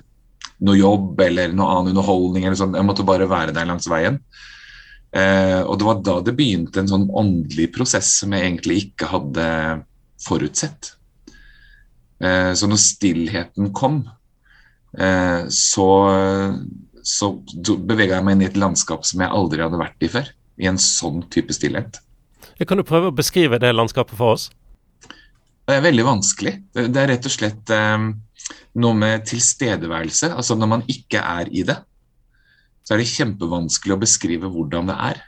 noe 0.65 0.77
jobb 0.77 1.21
eller 1.25 1.55
noe 1.55 1.71
annen 1.71 1.95
underholdning. 1.95 2.45
eller 2.45 2.59
sånn. 2.59 2.75
Jeg 2.77 2.85
måtte 2.85 3.07
bare 3.07 3.29
være 3.29 3.55
der 3.55 3.65
langs 3.65 3.89
veien. 3.89 4.19
Eh, 5.15 5.61
og 5.63 5.79
det 5.79 5.87
var 5.87 6.03
da 6.03 6.19
det 6.21 6.35
begynte 6.37 6.83
en 6.83 6.91
sånn 6.91 7.07
åndelig 7.09 7.71
prosess 7.73 8.11
som 8.19 8.35
jeg 8.35 8.45
egentlig 8.45 8.77
ikke 8.83 9.09
hadde 9.09 9.47
forutsett. 10.21 10.91
Eh, 12.21 12.51
så 12.53 12.69
når 12.69 12.81
stillheten 12.83 13.71
kom, 13.73 14.03
eh, 14.99 15.47
så, 15.49 15.87
så 17.01 17.31
bevega 17.55 18.19
jeg 18.19 18.27
meg 18.27 18.37
inn 18.37 18.45
i 18.45 18.49
et 18.51 18.59
landskap 18.59 19.07
som 19.07 19.23
jeg 19.23 19.33
aldri 19.33 19.63
hadde 19.65 19.81
vært 19.81 20.05
i 20.05 20.11
før. 20.11 20.29
I 20.61 20.69
en 20.69 20.77
sånn 20.79 21.25
type 21.33 21.51
stillhet. 21.55 21.97
Kan 22.63 22.79
du 22.79 22.85
prøve 22.87 23.09
å 23.09 23.15
beskrive 23.15 23.57
det 23.59 23.73
landskapet 23.73 24.15
for 24.15 24.37
oss? 24.37 24.45
Det 25.65 25.73
er 25.73 25.85
veldig 25.85 26.05
vanskelig. 26.05 26.53
Det, 26.75 26.87
er 27.01 27.09
rett 27.09 27.25
og 27.25 27.33
slett 27.33 27.71
eh, 27.73 28.09
noe 28.81 28.97
med 28.97 29.25
tilstedeværelse. 29.29 30.29
Altså 30.35 30.57
når 30.57 30.71
man 30.75 30.83
ikke 30.91 31.21
er 31.21 31.49
i 31.49 31.63
det, 31.67 31.79
så 32.85 32.93
er 32.93 33.01
det 33.01 33.09
kjempevanskelig 33.09 33.95
å 33.95 34.01
beskrive 34.03 34.51
hvordan 34.51 34.91
det 34.91 34.97
er. 35.07 35.23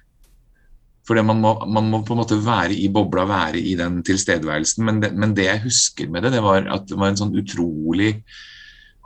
For 1.07 1.17
man 1.23 1.39
må, 1.41 1.53
man 1.71 1.87
må, 1.89 2.01
på 2.05 2.13
en 2.13 2.21
måte 2.21 2.37
være 2.43 2.75
i 2.75 2.89
bobla, 2.93 3.23
være 3.29 3.61
i 3.63 3.73
den 3.79 4.01
tilstedeværelsen. 4.05 4.85
Men 4.85 5.01
det, 5.01 5.13
men 5.15 5.33
det 5.37 5.47
jeg 5.47 5.63
husker 5.63 6.11
med 6.11 6.27
det, 6.27 6.35
det 6.35 6.43
var 6.45 6.67
at 6.73 6.85
det 6.89 6.99
var 6.99 7.13
en 7.13 7.19
sånn 7.21 7.35
utrolig 7.39 8.11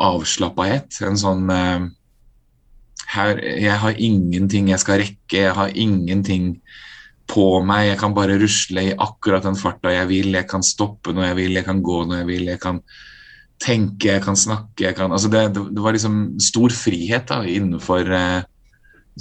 avslappahet. 0.02 0.98
En 1.06 1.20
sånn 1.22 1.46
uh, 1.54 1.86
her, 3.14 3.38
Jeg 3.40 3.78
har 3.84 4.02
ingenting 4.02 4.72
jeg 4.74 4.82
skal 4.82 5.04
rekke, 5.04 5.44
jeg 5.46 5.54
har 5.56 5.78
ingenting 5.78 6.56
på 7.30 7.46
meg. 7.66 7.92
Jeg 7.92 8.02
kan 8.02 8.16
bare 8.18 8.40
rusle 8.42 8.84
i 8.90 8.98
akkurat 8.98 9.46
den 9.46 9.58
farta 9.60 9.94
jeg 9.94 10.10
vil. 10.10 10.34
Jeg 10.36 10.48
kan 10.50 10.64
stoppe 10.66 11.14
når 11.16 11.32
jeg 11.32 11.40
vil, 11.42 11.58
jeg 11.60 11.68
kan 11.68 11.82
gå 11.86 12.04
når 12.06 12.24
jeg 12.24 12.30
vil. 12.32 12.46
Jeg 12.52 12.62
kan 12.64 12.82
tenke, 13.62 14.10
jeg 14.10 14.24
kan 14.26 14.38
snakke 14.38 14.88
jeg 14.88 14.96
kan, 14.98 15.12
altså 15.14 15.30
det, 15.30 15.42
det, 15.54 15.82
var 15.84 15.94
liksom 15.94 16.40
stor 16.42 16.74
frihet 16.74 17.28
da, 17.30 17.42
innenfor 17.46 18.10
eh, 18.10 18.42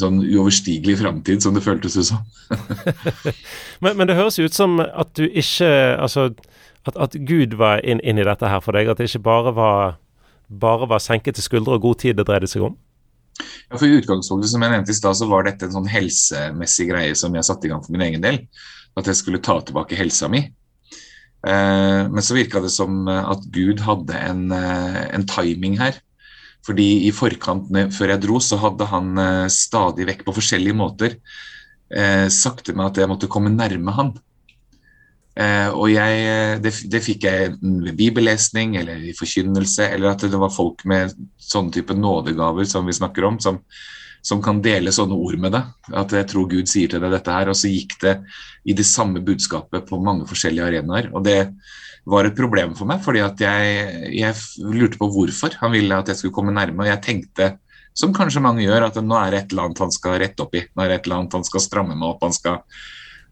sånn 0.00 0.21
uoverstigelig 0.23 0.97
framtid, 1.00 1.42
som 1.45 1.57
det 1.57 1.64
føltes 1.64 1.99
ut 1.99 2.09
som. 2.12 2.23
men, 3.83 3.97
men, 3.99 4.07
det 4.09 4.16
høres 4.19 4.40
ut 4.40 4.57
som 4.57 4.80
at 4.80 5.12
du 5.19 5.26
ikke 5.26 5.69
Altså 6.00 6.30
at, 6.88 6.97
at 6.97 7.16
Gud 7.28 7.59
var 7.61 7.83
inn, 7.85 8.00
inn, 8.00 8.19
i 8.19 8.25
dette 8.25 8.49
her 8.49 8.62
for 8.64 8.76
deg? 8.76 8.88
At 8.88 9.00
det 9.00 9.11
ikke 9.11 9.26
bare 9.26 9.52
var, 9.57 9.99
bare 10.49 10.88
var 10.88 11.02
senkete 11.04 11.45
skuldre 11.45 11.76
og 11.76 11.85
god 11.85 12.00
tid 12.00 12.16
det 12.16 12.28
dreide 12.30 12.49
seg 12.49 12.64
om? 12.71 12.78
Ja, 13.71 13.77
for 13.77 13.87
I 13.87 14.01
utgangspunktet 14.01 14.53
som 14.53 14.65
jeg 14.65 14.73
nevnte 14.73 14.95
i 14.95 14.99
sted, 14.99 15.19
så 15.19 15.29
var 15.31 15.47
dette 15.47 15.69
en 15.69 15.77
sånn 15.77 15.91
helsemessig 15.91 16.89
greie 16.91 17.17
som 17.19 17.35
jeg 17.37 17.47
satte 17.47 17.69
i 17.69 17.73
gang 17.73 17.83
for 17.85 17.95
min 17.95 18.07
egen 18.09 18.25
del. 18.25 18.43
At 18.99 19.07
jeg 19.07 19.21
skulle 19.21 19.43
ta 19.45 19.61
tilbake 19.63 19.99
helsa 19.99 20.29
mi. 20.33 20.45
Eh, 21.47 22.03
men 22.11 22.23
så 22.23 22.37
virka 22.37 22.61
det 22.61 22.73
som 22.75 23.07
eh, 23.09 23.29
at 23.33 23.45
Gud 23.55 23.81
hadde 23.87 24.17
en, 24.19 24.49
eh, 24.53 25.03
en, 25.17 25.27
timing 25.29 25.79
her. 25.81 25.97
Fordi 26.67 27.07
i 27.09 27.13
forkant, 27.17 27.71
før 27.97 28.13
jeg 28.13 28.23
dro, 28.27 28.41
så 28.45 28.59
hadde 28.61 28.85
han 28.91 29.17
stadig 29.49 30.05
vekk 30.11 30.27
på 30.27 30.35
forskjellige 30.37 30.77
måter 30.77 31.15
sagt 32.29 32.67
til 32.69 32.77
meg 32.77 32.91
at 32.91 33.01
jeg 33.01 33.09
måtte 33.09 33.31
komme 33.33 33.49
nærme 33.49 33.95
han. 33.97 34.11
Og 35.39 35.87
jeg, 35.89 36.59
det, 36.61 36.73
det 36.91 37.01
fikk 37.05 37.25
jeg 37.25 37.53
ved 37.61 37.95
bibellesning 37.97 38.75
eller 38.81 38.99
i 39.09 39.15
forkynnelse, 39.17 39.87
eller 39.95 40.11
at 40.11 40.25
det 40.27 40.41
var 40.41 40.53
folk 40.53 40.83
med 40.91 41.15
sånne 41.41 41.73
type 41.75 41.95
nådegaver 41.97 42.67
som 42.69 42.89
vi 42.89 42.97
snakker 42.97 43.25
om, 43.29 43.39
som, 43.41 43.61
som 44.27 44.43
kan 44.45 44.61
dele 44.65 44.93
sånne 44.93 45.17
ord 45.17 45.39
med 45.41 45.55
deg. 45.57 45.71
At 45.97 46.13
jeg 46.17 46.29
tror 46.33 46.49
Gud 46.51 46.69
sier 46.69 46.91
til 46.91 47.03
deg 47.03 47.15
dette 47.15 47.37
her. 47.37 47.51
Og 47.53 47.57
så 47.57 47.71
gikk 47.71 47.97
det 48.03 48.19
i 48.69 48.77
det 48.77 48.87
samme 48.89 49.23
budskapet 49.25 49.89
på 49.89 50.01
mange 50.03 50.29
forskjellige 50.29 50.67
arenaer. 50.67 51.11
Og 51.15 51.25
det 51.25 51.41
var 52.11 52.27
et 52.27 52.37
problem 52.37 52.75
for 52.77 52.89
meg, 52.91 53.03
fordi 53.05 53.23
at 53.25 53.41
jeg, 53.41 54.13
jeg 54.17 54.67
lurte 54.67 55.01
på 55.01 55.09
hvorfor 55.15 55.57
han 55.61 55.75
ville 55.75 55.97
at 55.97 56.11
jeg 56.11 56.21
skulle 56.21 56.37
komme 56.37 56.55
nærme. 56.57 56.85
Og 56.85 56.91
jeg 56.91 57.05
tenkte, 57.07 57.53
som 57.97 58.15
kanskje 58.17 58.43
mange 58.45 58.65
gjør, 58.65 58.89
at 58.89 59.01
nå 59.03 59.19
er 59.19 59.33
det 59.33 59.43
et 59.43 59.53
eller 59.53 59.69
annet 59.69 59.85
han 59.85 59.95
skal 59.95 60.21
rette 60.23 60.45
opp 60.45 60.57
i. 60.57 60.65
Nå 60.69 60.85
er 60.85 60.93
det 60.93 61.01
et 61.01 61.09
eller 61.09 61.23
annet 61.23 61.39
han 61.41 61.47
skal 61.47 61.65
stramme 61.65 61.97
meg 61.97 62.09
opp. 62.13 62.25
han 62.27 62.37
skal 62.37 62.63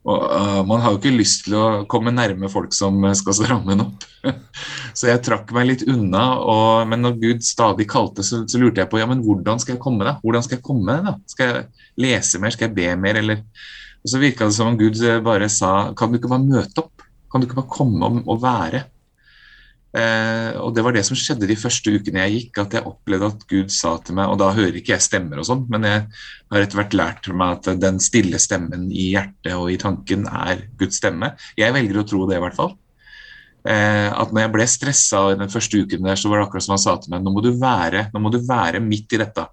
og, 0.07 0.25
uh, 0.31 0.61
man 0.67 0.83
har 0.83 0.95
jo 0.95 1.00
ikke 1.00 1.17
lyst 1.17 1.47
til 1.47 1.57
å 1.59 1.64
komme 1.90 2.12
nærme 2.14 2.50
folk 2.52 2.75
som 2.76 3.02
skal 3.19 3.37
stramme 3.37 3.75
en 3.75 3.85
opp. 3.88 4.07
så 4.99 5.11
jeg 5.11 5.23
trakk 5.26 5.50
meg 5.57 5.69
litt 5.71 5.85
unna. 5.90 6.25
Og, 6.43 6.85
men 6.90 7.02
når 7.05 7.19
Gud 7.23 7.45
stadig 7.47 7.88
kalte, 7.90 8.25
så, 8.26 8.45
så, 8.49 8.61
lurte 8.61 8.83
jeg 8.83 8.90
på 8.93 9.00
ja, 9.02 9.09
men 9.11 9.25
hvordan 9.25 9.61
skal 9.62 9.76
jeg 9.76 9.83
komme 9.83 10.07
da? 10.07 10.17
Hvordan 10.23 10.47
skal 10.47 10.59
jeg 10.59 10.67
komme 10.69 11.00
da? 11.05 11.17
Skal 11.28 11.50
jeg 11.50 11.67
lese 12.07 12.40
mer? 12.43 12.55
Skal 12.55 12.71
jeg 12.71 12.78
be 12.78 12.95
mer? 13.00 13.21
Eller? 13.21 13.43
Og 14.05 14.12
så 14.12 14.23
virka 14.23 14.49
det 14.49 14.57
som 14.57 14.71
om 14.71 14.78
Gud 14.78 15.00
bare 15.26 15.50
sa 15.52 15.90
kan 15.99 16.12
du 16.12 16.21
ikke 16.21 16.31
bare 16.33 16.47
møte 16.47 16.85
opp? 16.85 17.05
Kan 17.28 17.43
du 17.43 17.49
ikke 17.49 17.59
bare 17.61 17.75
komme 17.75 18.12
og 18.25 18.40
være? 18.40 18.87
Eh, 19.97 20.50
og 20.61 20.75
Det 20.76 20.83
var 20.85 20.92
det 20.92 21.04
som 21.07 21.16
skjedde 21.16 21.49
de 21.49 21.57
første 21.57 21.88
ukene 21.88 22.26
jeg 22.26 22.35
gikk, 22.35 22.59
at 22.61 22.75
jeg 22.76 22.88
opplevde 22.88 23.30
at 23.33 23.45
Gud 23.49 23.71
sa 23.73 23.95
til 24.04 24.18
meg 24.18 24.28
Og 24.28 24.37
da 24.37 24.50
hører 24.52 24.76
ikke 24.76 24.92
jeg 24.92 25.00
stemmer 25.07 25.40
og 25.40 25.47
sånn, 25.49 25.62
men 25.73 25.87
jeg 25.88 26.02
har 26.52 26.64
etter 26.64 26.80
hvert 26.83 26.97
lært 26.99 27.30
meg 27.33 27.57
at 27.57 27.80
den 27.80 28.00
stille 28.02 28.40
stemmen 28.42 28.90
i 28.92 29.14
hjertet 29.14 29.54
og 29.57 29.71
i 29.73 29.78
tanken 29.80 30.28
er 30.28 30.66
Guds 30.80 31.00
stemme. 31.00 31.33
Jeg 31.57 31.73
velger 31.73 32.02
å 32.02 32.07
tro 32.09 32.26
det, 32.28 32.37
i 32.37 32.45
hvert 32.45 32.59
fall. 32.59 32.75
Eh, 33.68 34.09
at 34.12 34.30
når 34.33 34.45
jeg 34.45 34.54
ble 34.54 34.66
stressa 34.71 35.23
den 35.40 35.50
første 35.52 35.80
uken 35.80 36.04
der, 36.04 36.21
så 36.21 36.30
var 36.30 36.40
det 36.40 36.49
akkurat 36.49 36.66
som 36.68 36.76
han 36.76 36.85
sa 36.85 36.97
til 37.00 37.12
meg 37.12 37.25
nå 37.25 37.33
må 37.35 37.42
du 37.45 37.50
være, 37.59 38.07
nå 38.12 38.23
må 38.23 38.33
du 38.33 38.38
være 38.45 38.85
midt 38.85 39.16
i 39.16 39.23
dette. 39.25 39.45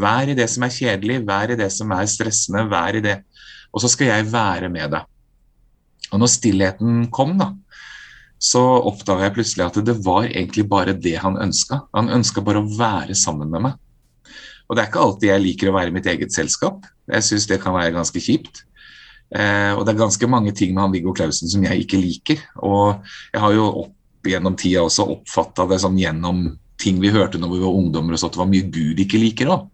Vær 0.00 0.32
i 0.32 0.36
det 0.36 0.48
som 0.50 0.64
er 0.66 0.74
kjedelig, 0.74 1.20
vær 1.28 1.52
i 1.52 1.58
det 1.60 1.68
som 1.72 1.92
er 1.94 2.08
stressende, 2.10 2.64
vær 2.72 2.98
i 2.98 3.04
det. 3.04 3.20
Og 3.72 3.84
så 3.84 3.92
skal 3.92 4.10
jeg 4.10 4.32
være 4.32 4.72
med 4.72 4.96
deg. 4.96 5.10
Og 6.12 6.20
når 6.20 6.30
stillheten 6.30 7.06
kom, 7.14 7.36
da, 7.40 7.52
så 8.44 8.60
oppdaga 8.84 9.28
jeg 9.28 9.36
plutselig 9.38 9.64
at 9.64 9.78
det 9.86 9.94
var 10.04 10.26
egentlig 10.28 10.66
bare 10.68 10.92
det 10.96 11.16
han 11.22 11.38
ønska. 11.40 11.80
Han 11.96 12.12
ønska 12.12 12.42
bare 12.44 12.60
å 12.60 12.68
være 12.76 13.16
sammen 13.16 13.48
med 13.52 13.64
meg. 13.68 13.80
Og 14.68 14.76
det 14.76 14.82
er 14.82 14.90
ikke 14.90 15.04
alltid 15.04 15.30
jeg 15.30 15.44
liker 15.44 15.70
å 15.70 15.74
være 15.76 15.92
i 15.92 15.94
mitt 15.94 16.08
eget 16.10 16.32
selskap. 16.34 16.84
Jeg 17.08 17.24
syns 17.24 17.48
det 17.48 17.60
kan 17.62 17.76
være 17.76 17.94
ganske 17.96 18.20
kjipt. 18.20 18.64
Eh, 19.34 19.72
og 19.72 19.84
det 19.84 19.94
er 19.94 20.02
ganske 20.02 20.28
mange 20.30 20.52
ting 20.56 20.74
med 20.74 20.84
han 20.84 20.92
Viggo 20.94 21.14
Clausen 21.16 21.50
som 21.52 21.64
jeg 21.64 21.84
ikke 21.84 22.00
liker. 22.00 22.42
Og 22.64 23.00
jeg 23.32 23.44
har 23.44 23.56
jo 23.56 23.68
opp 23.84 24.28
gjennom 24.28 24.56
tida 24.60 24.84
også 24.84 25.08
oppfatta 25.18 25.66
det 25.68 25.80
sånn 25.82 25.98
gjennom 26.00 26.46
ting 26.80 27.00
vi 27.00 27.12
hørte 27.12 27.40
når 27.40 27.52
vi 27.54 27.62
var 27.62 27.76
ungdommer, 27.76 28.16
og 28.16 28.20
sånt, 28.20 28.36
det 28.36 28.40
var 28.40 28.50
mye 28.50 28.68
Gud 28.72 29.00
ikke 29.04 29.20
liker 29.20 29.52
òg. 29.52 29.68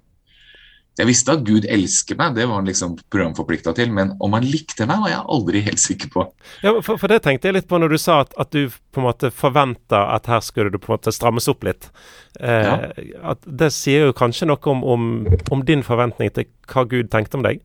Jeg 1.00 1.09
visste 1.09 1.33
at 1.33 1.45
Gud 1.47 1.64
elsker 1.64 2.19
meg, 2.19 2.35
det 2.37 2.45
var 2.45 2.59
han 2.61 2.69
liksom 2.69 2.99
programforplikta 3.12 3.73
til, 3.76 3.92
men 3.97 4.12
om 4.21 4.35
han 4.37 4.45
likte 4.45 4.85
meg, 4.85 5.00
var 5.00 5.12
jeg 5.12 5.23
aldri 5.37 5.62
helt 5.64 5.80
sikker 5.80 6.11
på. 6.12 6.25
Ja, 6.61 6.75
for, 6.85 7.00
for 7.00 7.09
det 7.09 7.23
tenkte 7.25 7.49
jeg 7.49 7.57
litt 7.57 7.69
på 7.71 7.78
når 7.80 7.95
du 7.95 7.99
sa 8.00 8.19
at, 8.26 8.35
at 8.40 8.52
du 8.52 8.69
på 8.69 9.00
en 9.00 9.07
måte 9.07 9.30
forventa 9.33 10.02
at 10.12 10.28
her 10.28 10.45
skulle 10.45 10.73
du 10.73 10.76
på 10.76 10.90
en 10.90 10.99
måte 10.99 11.14
strammes 11.14 11.49
opp 11.49 11.64
litt. 11.64 11.88
Eh, 12.37 12.69
ja. 12.69 12.90
at 13.33 13.49
Det 13.49 13.71
sier 13.73 14.11
jo 14.11 14.16
kanskje 14.16 14.50
noe 14.50 14.61
om, 14.73 14.85
om, 14.85 15.09
om, 15.49 15.64
din 15.66 15.85
forventning 15.87 16.33
til 16.37 16.50
hva 16.69 16.85
Gud 16.90 17.09
tenkte 17.14 17.40
om 17.40 17.47
deg? 17.49 17.64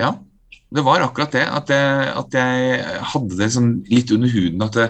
Ja, 0.00 0.14
det 0.72 0.86
var 0.86 1.04
akkurat 1.04 1.36
det. 1.36 1.44
At 1.44 1.72
jeg, 1.74 2.08
at 2.22 2.38
jeg 2.40 2.80
hadde 3.12 3.40
det 3.42 3.50
sånn 3.52 3.74
litt 3.92 4.14
under 4.16 4.32
huden. 4.32 4.64
At 4.64 4.78
det, 4.78 4.88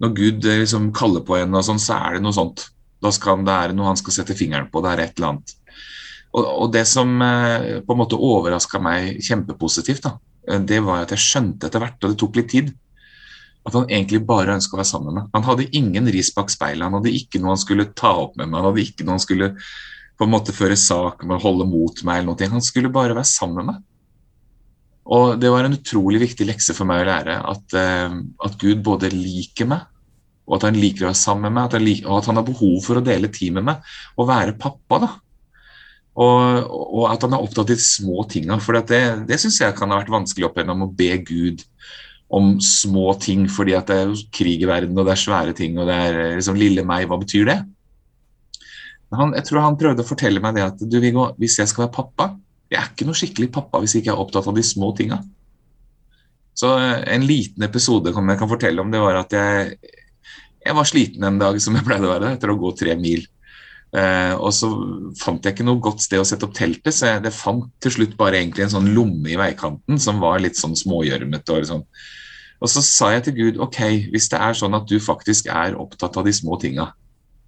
når 0.00 0.16
Gud 0.16 0.48
eh, 0.48 0.62
liksom 0.64 0.88
kaller 0.96 1.26
på 1.26 1.36
en, 1.36 1.52
og 1.52 1.68
sånn, 1.68 1.82
så 1.82 2.00
er 2.00 2.16
det 2.16 2.24
noe 2.24 2.36
sånt. 2.36 2.70
Da 3.04 3.12
skal 3.12 3.42
det 3.42 3.50
være 3.52 3.76
noe 3.76 3.90
han 3.90 4.00
skal 4.00 4.22
sette 4.22 4.36
fingeren 4.38 4.70
på. 4.72 4.80
Det 4.80 4.94
er 4.94 5.04
et 5.04 5.18
eller 5.20 5.34
annet. 5.34 5.56
Og, 6.36 6.44
og 6.44 6.72
det 6.74 6.84
som 6.88 7.14
eh, 7.24 7.78
på 7.84 7.94
en 7.94 8.00
måte 8.02 8.18
overraska 8.20 8.80
meg 8.82 9.22
kjempepositivt, 9.24 10.04
da, 10.04 10.16
eh, 10.50 10.60
det 10.68 10.82
var 10.84 11.04
at 11.04 11.14
jeg 11.16 11.24
skjønte 11.24 11.68
etter 11.68 11.82
hvert, 11.82 11.98
og 12.02 12.12
det 12.12 12.20
tok 12.20 12.36
litt 12.40 12.52
tid, 12.52 12.72
at 13.66 13.74
han 13.74 13.88
egentlig 13.90 14.22
bare 14.28 14.54
ønska 14.54 14.76
å 14.76 14.80
være 14.80 14.88
sammen 14.92 15.10
med 15.10 15.18
meg. 15.18 15.30
Han 15.34 15.46
hadde 15.48 15.68
ingen 15.74 16.08
ris 16.14 16.30
bak 16.36 16.52
speilet, 16.52 16.86
han 16.86 16.98
hadde 17.00 17.14
ikke 17.18 17.40
noe 17.42 17.56
han 17.56 17.62
skulle 17.64 17.88
ta 17.98 18.12
opp 18.26 18.36
med 18.38 18.50
meg, 18.50 18.60
han 18.60 18.68
hadde 18.70 18.84
ikke 18.84 19.06
noe 19.06 19.16
han 19.16 19.24
skulle 19.24 19.50
på 20.16 20.24
en 20.24 20.32
måte 20.32 20.54
føre 20.56 20.76
sak 20.80 21.24
med 21.28 21.42
holde 21.42 21.66
mot 21.68 21.98
meg. 22.06 22.20
eller 22.20 22.30
noe. 22.30 22.52
Han 22.54 22.64
skulle 22.64 22.92
bare 22.92 23.16
være 23.16 23.28
sammen 23.28 23.58
med 23.60 23.74
meg. 23.74 23.82
Og 25.06 25.38
Det 25.38 25.50
var 25.52 25.66
en 25.66 25.76
utrolig 25.76 26.22
viktig 26.22 26.46
lekse 26.48 26.74
for 26.74 26.88
meg 26.88 27.04
å 27.04 27.10
lære 27.10 27.36
at, 27.52 27.76
uh, 27.76 28.16
at 28.46 28.56
Gud 28.58 28.82
både 28.86 29.12
liker 29.12 29.68
meg, 29.70 29.84
og 30.46 30.56
at 30.56 30.66
han 30.68 30.78
liker 30.78 31.04
å 31.04 31.10
være 31.10 31.20
sammen 31.20 31.46
med 31.46 31.58
meg, 31.58 31.68
at 31.68 31.82
liker, 31.82 32.08
og 32.08 32.18
at 32.20 32.30
han 32.30 32.40
har 32.40 32.46
behov 32.46 32.80
for 32.82 32.98
å 32.98 33.04
dele 33.04 33.30
tid 33.34 33.54
med 33.54 33.66
meg 33.66 33.94
og 34.16 34.28
være 34.30 34.56
pappa. 34.58 34.98
da. 35.04 35.10
Og, 36.16 36.70
og, 36.72 37.02
at 37.10 37.24
han 37.26 37.34
er 37.36 37.44
opptatt 37.44 37.74
av 37.74 37.80
små 37.82 38.24
tinga. 38.30 38.56
For 38.64 38.78
det, 38.88 39.02
det 39.28 39.36
syns 39.42 39.60
jeg 39.60 39.76
kan 39.76 39.92
ha 39.92 40.00
vært 40.00 40.14
vanskelig 40.14 40.48
opp 40.48 40.56
gjennom 40.56 40.86
å 40.86 40.92
be 40.96 41.10
Gud 41.26 41.64
om 42.32 42.56
små 42.64 43.12
ting, 43.22 43.44
fordi 43.52 43.76
at 43.76 43.90
det 43.90 43.98
er 44.02 44.14
krig 44.34 44.64
i 44.64 44.68
verden, 44.68 44.96
og 44.98 45.06
det 45.06 45.14
er 45.14 45.22
svære 45.22 45.54
ting, 45.56 45.76
og 45.78 45.86
det 45.86 45.96
er 46.08 46.16
liksom 46.38 46.58
lille 46.58 46.82
meg, 46.86 47.06
hva 47.06 47.20
betyr 47.20 47.46
det? 47.46 47.60
Han, 49.14 49.36
jeg 49.36 49.46
tror 49.46 49.62
han 49.62 49.78
prøvde 49.78 50.02
å 50.02 50.08
fortelle 50.08 50.42
meg 50.42 50.56
det 50.56 50.64
at 50.64 50.80
du 50.82 50.96
Viggo, 50.98 51.28
hvis 51.38 51.60
jeg 51.60 51.70
skal 51.70 51.84
være 51.84 51.94
pappa 51.94 52.24
Jeg 52.72 52.80
er 52.80 52.88
ikke 52.90 53.06
noe 53.06 53.14
skikkelig 53.14 53.46
pappa 53.54 53.78
hvis 53.78 53.94
jeg 53.94 54.02
ikke 54.02 54.16
er 54.16 54.22
opptatt 54.24 54.48
av 54.50 54.56
de 54.56 54.64
små 54.66 54.88
tinga. 54.98 55.20
Så 56.58 56.72
eh, 56.80 57.04
en 57.14 57.22
liten 57.28 57.62
episode 57.62 58.10
jeg 58.10 58.40
kan 58.40 58.50
fortelle 58.50 58.82
om 58.82 58.90
det 58.90 58.98
var 58.98 59.20
at 59.20 59.36
jeg, 59.36 59.76
jeg 60.66 60.74
var 60.74 60.88
sliten 60.90 61.28
en 61.28 61.38
dag 61.38 61.60
som 61.62 61.78
jeg 61.78 61.86
pleide 61.86 62.08
å 62.08 62.10
være 62.16 62.32
etter 62.34 62.50
å 62.50 62.58
gå 62.58 62.72
tre 62.74 62.96
mil. 62.98 63.22
Eh, 63.96 64.34
og 64.36 64.50
så 64.52 64.68
fant 65.16 65.44
jeg 65.44 65.54
ikke 65.54 65.64
noe 65.64 65.80
godt 65.80 66.02
sted 66.04 66.20
å 66.20 66.26
sette 66.28 66.44
opp 66.44 66.56
teltet, 66.56 66.92
så 66.92 67.14
jeg 67.14 67.22
det 67.24 67.32
fant 67.32 67.70
til 67.80 67.94
slutt 67.94 68.16
bare 68.18 68.42
egentlig 68.42 68.66
en 68.66 68.74
sånn 68.74 68.90
lomme 68.92 69.30
i 69.32 69.38
veikanten 69.40 70.00
som 70.02 70.20
var 70.20 70.42
litt 70.44 70.58
sånn 70.60 70.76
smågjørmete. 70.76 71.56
Og, 71.56 71.68
sånn. 71.70 71.84
og 72.60 72.72
så 72.72 72.82
sa 72.84 73.14
jeg 73.14 73.26
til 73.28 73.38
Gud 73.38 73.62
ok, 73.68 73.80
hvis 74.12 74.28
det 74.32 74.42
er 74.42 74.58
sånn 74.58 74.76
at 74.76 74.88
du 74.90 74.98
faktisk 75.00 75.48
er 75.52 75.78
opptatt 75.80 76.18
av 76.20 76.28
de 76.28 76.34
små 76.36 76.60
tinga, 76.60 76.90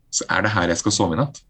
så 0.09 0.25
er 0.33 0.47
det 0.47 0.55
her 0.55 0.73
jeg 0.73 0.81
skal 0.81 0.97
sove 0.97 1.19
i 1.19 1.21
natt. 1.21 1.43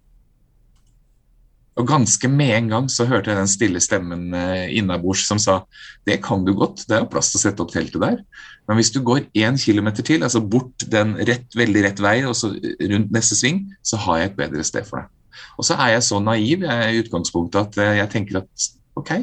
Og 1.79 1.87
ganske 1.87 2.29
med 2.31 2.51
en 2.57 2.71
gang 2.73 2.87
så 2.91 3.07
hørte 3.07 3.31
jeg 3.31 3.39
den 3.39 3.51
stille 3.51 3.81
stemmen 3.83 4.33
eh, 4.35 4.67
innabords 4.81 5.23
som 5.29 5.39
sa 5.39 5.61
det 6.09 6.19
kan 6.25 6.43
du 6.47 6.51
godt, 6.57 6.83
det 6.89 6.97
er 6.97 7.05
jo 7.05 7.11
plass 7.13 7.31
til 7.31 7.39
å 7.39 7.43
sette 7.45 7.63
opp 7.63 7.71
teltet 7.71 8.03
der. 8.03 8.19
Men 8.67 8.81
hvis 8.81 8.91
du 8.95 8.99
går 9.05 9.29
én 9.39 9.59
kilometer 9.61 10.07
til, 10.07 10.25
altså 10.27 10.43
bort 10.43 10.87
den 10.91 11.15
rett, 11.29 11.47
veldig 11.57 11.85
rett 11.87 12.03
vei 12.03 12.17
og 12.27 12.35
så 12.37 12.51
rundt 12.53 13.15
neste 13.15 13.39
sving, 13.39 13.63
så 13.87 14.01
har 14.05 14.23
jeg 14.23 14.33
et 14.33 14.39
bedre 14.41 14.67
sted 14.67 14.89
for 14.89 15.03
deg. 15.03 15.15
Og 15.59 15.69
så 15.69 15.77
er 15.79 15.95
jeg 15.95 16.07
så 16.09 16.19
naiv 16.23 16.67
jeg, 16.67 16.89
i 16.91 17.03
utgangspunktet 17.05 17.61
at 17.63 17.83
eh, 17.85 17.97
jeg 18.01 18.13
tenker 18.17 18.41
at 18.43 18.69
ok, 18.99 19.15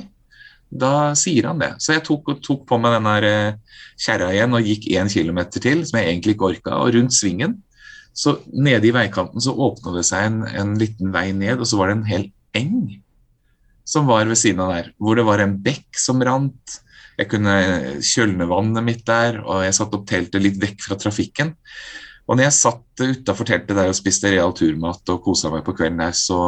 da 0.75 0.93
sier 1.19 1.49
han 1.49 1.59
det. 1.59 1.73
Så 1.83 1.95
jeg 1.95 2.05
tok, 2.07 2.37
tok 2.43 2.63
på 2.69 2.79
meg 2.79 2.95
den 2.95 3.11
eh, 3.27 3.77
kjerra 3.99 4.31
igjen 4.31 4.55
og 4.55 4.71
gikk 4.71 4.87
én 4.95 5.11
kilometer 5.11 5.63
til, 5.63 5.83
som 5.87 5.99
jeg 5.99 6.13
egentlig 6.13 6.37
ikke 6.37 6.51
orka. 6.53 6.79
Og 6.79 6.95
rundt 6.95 7.15
svingen, 7.15 7.59
så 8.15 8.37
nede 8.55 8.87
i 8.87 8.95
veikanten 8.95 9.43
så 9.43 9.51
åpna 9.51 9.91
det 9.97 10.05
seg 10.07 10.29
en, 10.29 10.41
en 10.47 10.73
liten 10.79 11.11
vei 11.11 11.29
ned, 11.35 11.59
og 11.59 11.67
så 11.67 11.79
var 11.79 11.91
det 11.91 11.99
en 11.99 12.07
hel 12.07 12.29
eng 12.57 12.79
som 13.85 14.07
var 14.09 14.25
ved 14.25 14.39
siden 14.39 14.63
av 14.65 14.73
der, 14.73 14.89
hvor 14.97 15.17
det 15.17 15.27
var 15.27 15.43
en 15.43 15.59
bekk 15.61 15.99
som 16.01 16.23
rant. 16.25 16.79
Jeg 17.15 17.29
kunne 17.31 17.53
kjølne 18.03 18.47
vannet 18.49 18.83
mitt 18.83 19.05
der, 19.07 19.37
og 19.45 19.61
jeg 19.63 19.75
satte 19.77 19.99
opp 19.99 20.07
teltet 20.09 20.43
litt 20.43 20.57
vekk 20.59 20.81
fra 20.87 20.97
trafikken. 20.99 21.53
Og 22.25 22.33
når 22.35 22.47
jeg 22.47 22.57
satt 22.57 23.03
utafor 23.05 23.47
teltet 23.47 23.77
der 23.77 23.91
og 23.91 23.97
spiste 23.97 24.31
real 24.33 24.55
turmat 24.57 25.13
og 25.13 25.21
kosa 25.23 25.51
meg 25.53 25.61
på 25.67 25.75
kvelden 25.77 26.01
der, 26.01 26.15
så, 26.17 26.39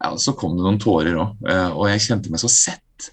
ja, 0.00 0.14
så 0.16 0.32
kom 0.38 0.56
det 0.56 0.64
noen 0.64 0.80
tårer 0.80 1.20
òg. 1.20 1.44
Eh, 1.44 1.68
og 1.76 1.90
jeg 1.92 2.06
kjente 2.06 2.32
meg 2.32 2.40
så 2.40 2.50
sett. 2.50 3.10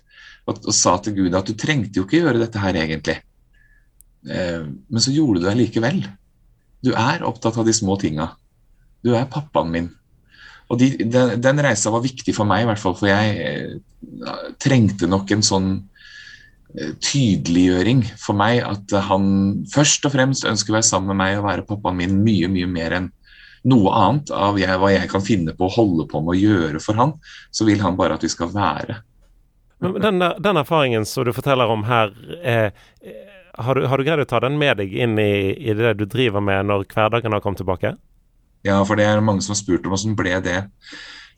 Og, 0.47 0.55
og, 0.55 0.71
sa 0.73 0.95
til 1.03 1.19
Gud 1.19 1.35
at 1.37 1.51
du 1.51 1.53
trengte 1.59 1.99
jo 1.99 2.07
ikke 2.07 2.23
gjøre 2.23 2.41
dette 2.41 2.63
her 2.63 2.79
egentlig. 2.79 3.19
Eh, 4.23 4.63
men 4.63 5.03
så 5.03 5.13
gjorde 5.13 5.43
du 5.43 5.49
det 5.49 5.57
likevel. 5.59 6.05
Du 6.81 6.93
er 6.95 7.27
opptatt 7.27 7.59
av 7.59 7.67
de 7.67 7.75
små 7.75 7.99
tinga. 8.01 8.31
Du 9.03 9.11
er 9.17 9.29
pappaen 9.29 9.75
min. 9.75 9.91
Og 10.71 10.79
de, 10.79 10.91
den, 11.03 11.37
den, 11.43 11.61
reisa 11.63 11.91
var 11.91 12.03
viktig 12.03 12.33
for 12.35 12.47
meg, 12.47 12.63
i 12.63 12.69
hvert 12.69 12.81
fall, 12.81 12.95
for 12.95 13.09
jeg 13.09 13.31
eh, 13.43 14.51
trengte 14.61 15.09
nok 15.11 15.31
en 15.35 15.43
sånn 15.43 15.71
eh, 15.75 16.93
tydeliggjøring 17.03 18.05
for 18.21 18.39
meg 18.39 18.61
at 18.63 18.95
han 19.09 19.25
først 19.73 20.07
og 20.07 20.15
fremst 20.15 20.47
ønsker 20.47 20.71
å 20.71 20.79
være 20.79 20.87
sammen 20.87 21.11
med 21.11 21.21
meg 21.23 21.39
og 21.39 21.49
være 21.49 21.67
pappaen 21.67 21.99
min 21.99 22.21
mye, 22.23 22.51
mye 22.51 22.69
mer 22.71 22.97
enn 23.01 23.11
noe 23.67 23.93
annet 23.93 24.31
av 24.33 24.57
jeg, 24.57 24.77
hva 24.81 24.89
jeg 24.93 25.09
kan 25.11 25.23
finne 25.25 25.53
på 25.57 25.67
å 25.67 25.75
holde 25.75 26.07
på 26.09 26.21
med 26.23 26.33
å 26.33 26.39
gjøre 26.39 26.81
for 26.81 26.97
han, 26.97 27.17
så 27.53 27.67
vil 27.67 27.83
han 27.83 27.97
bare 27.99 28.17
at 28.17 28.23
vi 28.25 28.31
skal 28.31 28.49
være. 28.53 29.01
Men 29.81 29.97
den, 30.01 30.23
den 30.41 30.61
erfaringen 30.61 31.05
som 31.09 31.25
du 31.25 31.33
forteller 31.33 31.69
om 31.73 31.83
her, 31.89 32.13
eh, 32.41 32.69
har, 33.57 33.75
du, 33.75 33.85
har, 33.89 33.97
du, 33.97 34.05
greid 34.05 34.23
å 34.23 34.29
ta 34.29 34.39
den 34.43 34.57
med 34.61 34.77
deg 34.81 34.93
inn 34.93 35.17
i, 35.19 35.53
i 35.57 35.75
det 35.77 35.95
du 35.99 36.07
driver 36.09 36.43
med 36.43 36.69
når 36.69 36.87
hverdagen 36.93 37.33
har 37.33 37.43
kommet 37.43 37.61
tilbake? 37.61 37.95
Ja, 38.67 38.77
for 38.85 38.99
det 38.99 39.07
er 39.09 39.23
mange 39.25 39.41
som 39.41 39.55
har 39.55 39.61
spurt 39.61 39.87
om 39.87 39.95
åssen 39.97 40.15
ble 40.17 40.35
det. 40.45 40.59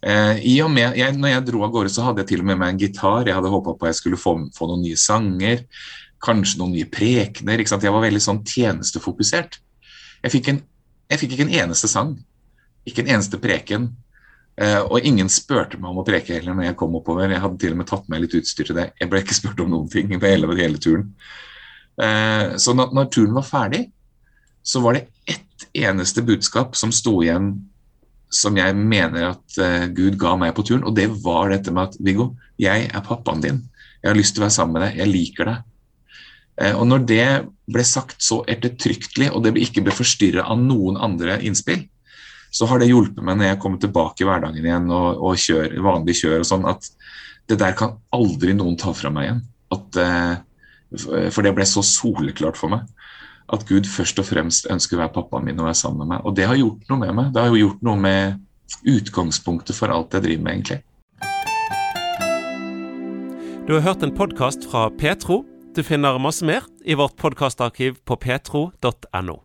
Eh, 0.03 0.41
i 0.51 0.57
og 0.63 0.71
med, 0.73 0.97
jeg, 0.99 1.15
når 1.15 1.31
jeg 1.31 1.45
dro 1.47 1.63
av 1.63 1.71
gårde, 1.71 1.91
så 1.93 2.03
hadde 2.07 2.23
jeg 2.23 2.33
til 2.33 2.43
og 2.43 2.49
med 2.49 2.59
meg 2.59 2.73
en 2.73 2.81
gitar. 2.81 3.27
Jeg 3.29 3.37
hadde 3.37 3.51
håpa 3.53 3.75
på 3.77 3.87
at 3.87 3.93
jeg 3.93 4.01
skulle 4.01 4.19
få, 4.19 4.35
få, 4.55 4.67
noen 4.67 4.83
nye 4.83 4.99
sanger, 4.99 5.63
kanskje 6.23 6.59
noen 6.59 6.75
nye 6.75 6.89
prekener. 6.91 7.63
ikke 7.63 7.71
sant? 7.71 7.87
Jeg 7.87 7.95
var 7.95 8.03
veldig 8.03 8.23
sånn 8.23 8.43
tjenestefokusert. 8.47 9.59
Jeg 10.23 10.35
fikk, 10.35 10.51
en, 10.51 10.61
jeg 11.11 11.21
fikk 11.21 11.35
ikke 11.37 11.47
en 11.47 11.57
eneste 11.63 11.91
sang. 11.91 12.17
Ikke 12.87 13.05
en 13.05 13.13
eneste 13.15 13.39
preken. 13.39 13.93
Eh, 14.59 14.81
og 14.83 15.07
ingen 15.07 15.31
spurte 15.31 15.79
meg 15.79 15.89
om 15.89 16.03
å 16.03 16.05
preke 16.05 16.35
heller 16.35 16.57
når 16.57 16.71
jeg 16.71 16.79
kom 16.83 16.99
oppover. 16.99 17.31
Jeg 17.31 17.43
hadde 17.45 17.61
til 17.63 17.73
og 17.73 17.79
med 17.79 17.89
tatt 17.89 18.11
med 18.11 18.25
litt 18.25 18.35
utstyr 18.37 18.67
til 18.67 18.79
det. 18.81 18.89
Jeg 18.99 19.11
ble 19.11 19.23
ikke 19.23 19.39
spurt 19.39 19.63
om 19.63 19.71
noen 19.71 19.87
ting 19.91 20.11
på 20.11 20.27
hele, 20.27 20.51
hele 20.59 20.83
turen. 20.83 21.13
Eh, 22.03 22.59
så 22.59 22.75
når, 22.75 22.91
når 22.91 23.11
turen 23.13 23.39
var 23.39 23.47
ferdig, 23.47 23.85
så 24.63 24.79
var 24.83 24.97
det 24.97 25.07
ett 25.25 25.67
eneste 25.73 26.21
budskap 26.21 26.75
som 26.75 26.91
sto 26.91 27.19
igjen 27.23 27.53
som 28.33 28.57
jeg 28.57 28.75
mener 28.77 29.27
at 29.33 29.59
uh, 29.61 29.85
Gud 29.93 30.17
ga 30.21 30.33
meg 30.39 30.55
på 30.57 30.65
turen, 30.65 30.85
og 30.87 30.95
det 30.97 31.09
var 31.23 31.51
dette 31.53 31.73
med 31.73 31.91
at 31.91 31.99
Viggo, 32.01 32.31
jeg 32.61 32.87
er 32.89 33.05
pappaen 33.05 33.43
din. 33.43 33.61
Jeg 34.01 34.09
har 34.09 34.17
lyst 34.17 34.35
til 34.35 34.41
å 34.41 34.47
være 34.47 34.55
sammen 34.55 34.77
med 34.77 34.85
deg. 34.87 34.99
Jeg 35.03 35.11
liker 35.11 35.49
deg. 35.51 35.67
Uh, 36.57 36.73
og 36.79 36.87
når 36.89 37.03
det 37.09 37.27
ble 37.73 37.85
sagt 37.87 38.23
så 38.25 38.41
ettertrykkelig, 38.49 39.29
og 39.29 39.45
det 39.45 39.53
ikke 39.61 39.83
ble 39.85 39.93
forstyrra 39.93 40.47
av 40.49 40.63
noen 40.63 40.97
andre 40.97 41.37
innspill, 41.45 41.85
så 42.53 42.69
har 42.69 42.81
det 42.81 42.89
hjulpet 42.89 43.21
meg 43.25 43.37
når 43.37 43.51
jeg 43.51 43.61
kommer 43.61 43.81
tilbake 43.81 44.23
i 44.23 44.27
hverdagen 44.29 44.65
igjen 44.65 44.89
og, 44.93 45.21
og 45.25 45.39
kjør, 45.41 45.73
vanlig 45.85 46.19
kjør 46.19 46.43
og 46.43 46.49
sånn, 46.49 46.67
at 46.69 46.89
det 47.49 47.57
der 47.61 47.73
kan 47.77 47.95
aldri 48.13 48.53
noen 48.57 48.77
ta 48.81 48.93
fra 48.97 49.09
meg 49.13 49.29
igjen. 49.29 49.45
At, 49.73 50.01
uh, 50.01 51.29
for 51.33 51.45
det 51.45 51.53
ble 51.57 51.65
så 51.69 51.85
soleklart 51.85 52.57
for 52.57 52.73
meg 52.73 52.89
at 53.51 53.65
Gud 53.67 53.87
først 53.89 54.19
og 54.21 54.27
fremst 54.29 54.67
ønsker 54.71 54.97
å 54.97 55.03
være 55.03 55.15
pappaen 55.17 55.45
min 55.47 55.59
og 55.59 55.67
være 55.67 55.81
sammen 55.81 56.03
med 56.03 56.15
meg. 56.15 56.25
Og 56.25 56.35
det 56.37 56.47
har 56.47 56.59
gjort 56.59 56.89
noe 56.89 57.01
med 57.03 57.13
meg. 57.19 57.31
Det 57.35 57.43
har 57.43 57.51
jo 57.51 57.61
gjort 57.67 57.85
noe 57.85 57.99
med 57.99 58.41
utgangspunktet 58.89 59.77
for 59.77 59.93
alt 59.93 60.15
jeg 60.15 60.25
driver 60.25 60.43
med, 60.43 60.53
egentlig. 60.57 60.81
Du 63.67 63.73
har 63.77 63.85
hørt 63.85 64.03
en 64.03 64.15
podkast 64.15 64.67
fra 64.67 64.89
Petro. 64.99 65.43
Du 65.75 65.83
finner 65.83 66.19
masse 66.19 66.45
mer 66.45 66.67
i 66.85 66.97
vårt 66.99 67.15
podkastarkiv 67.17 68.01
på 68.05 68.19
petro.no. 68.19 69.39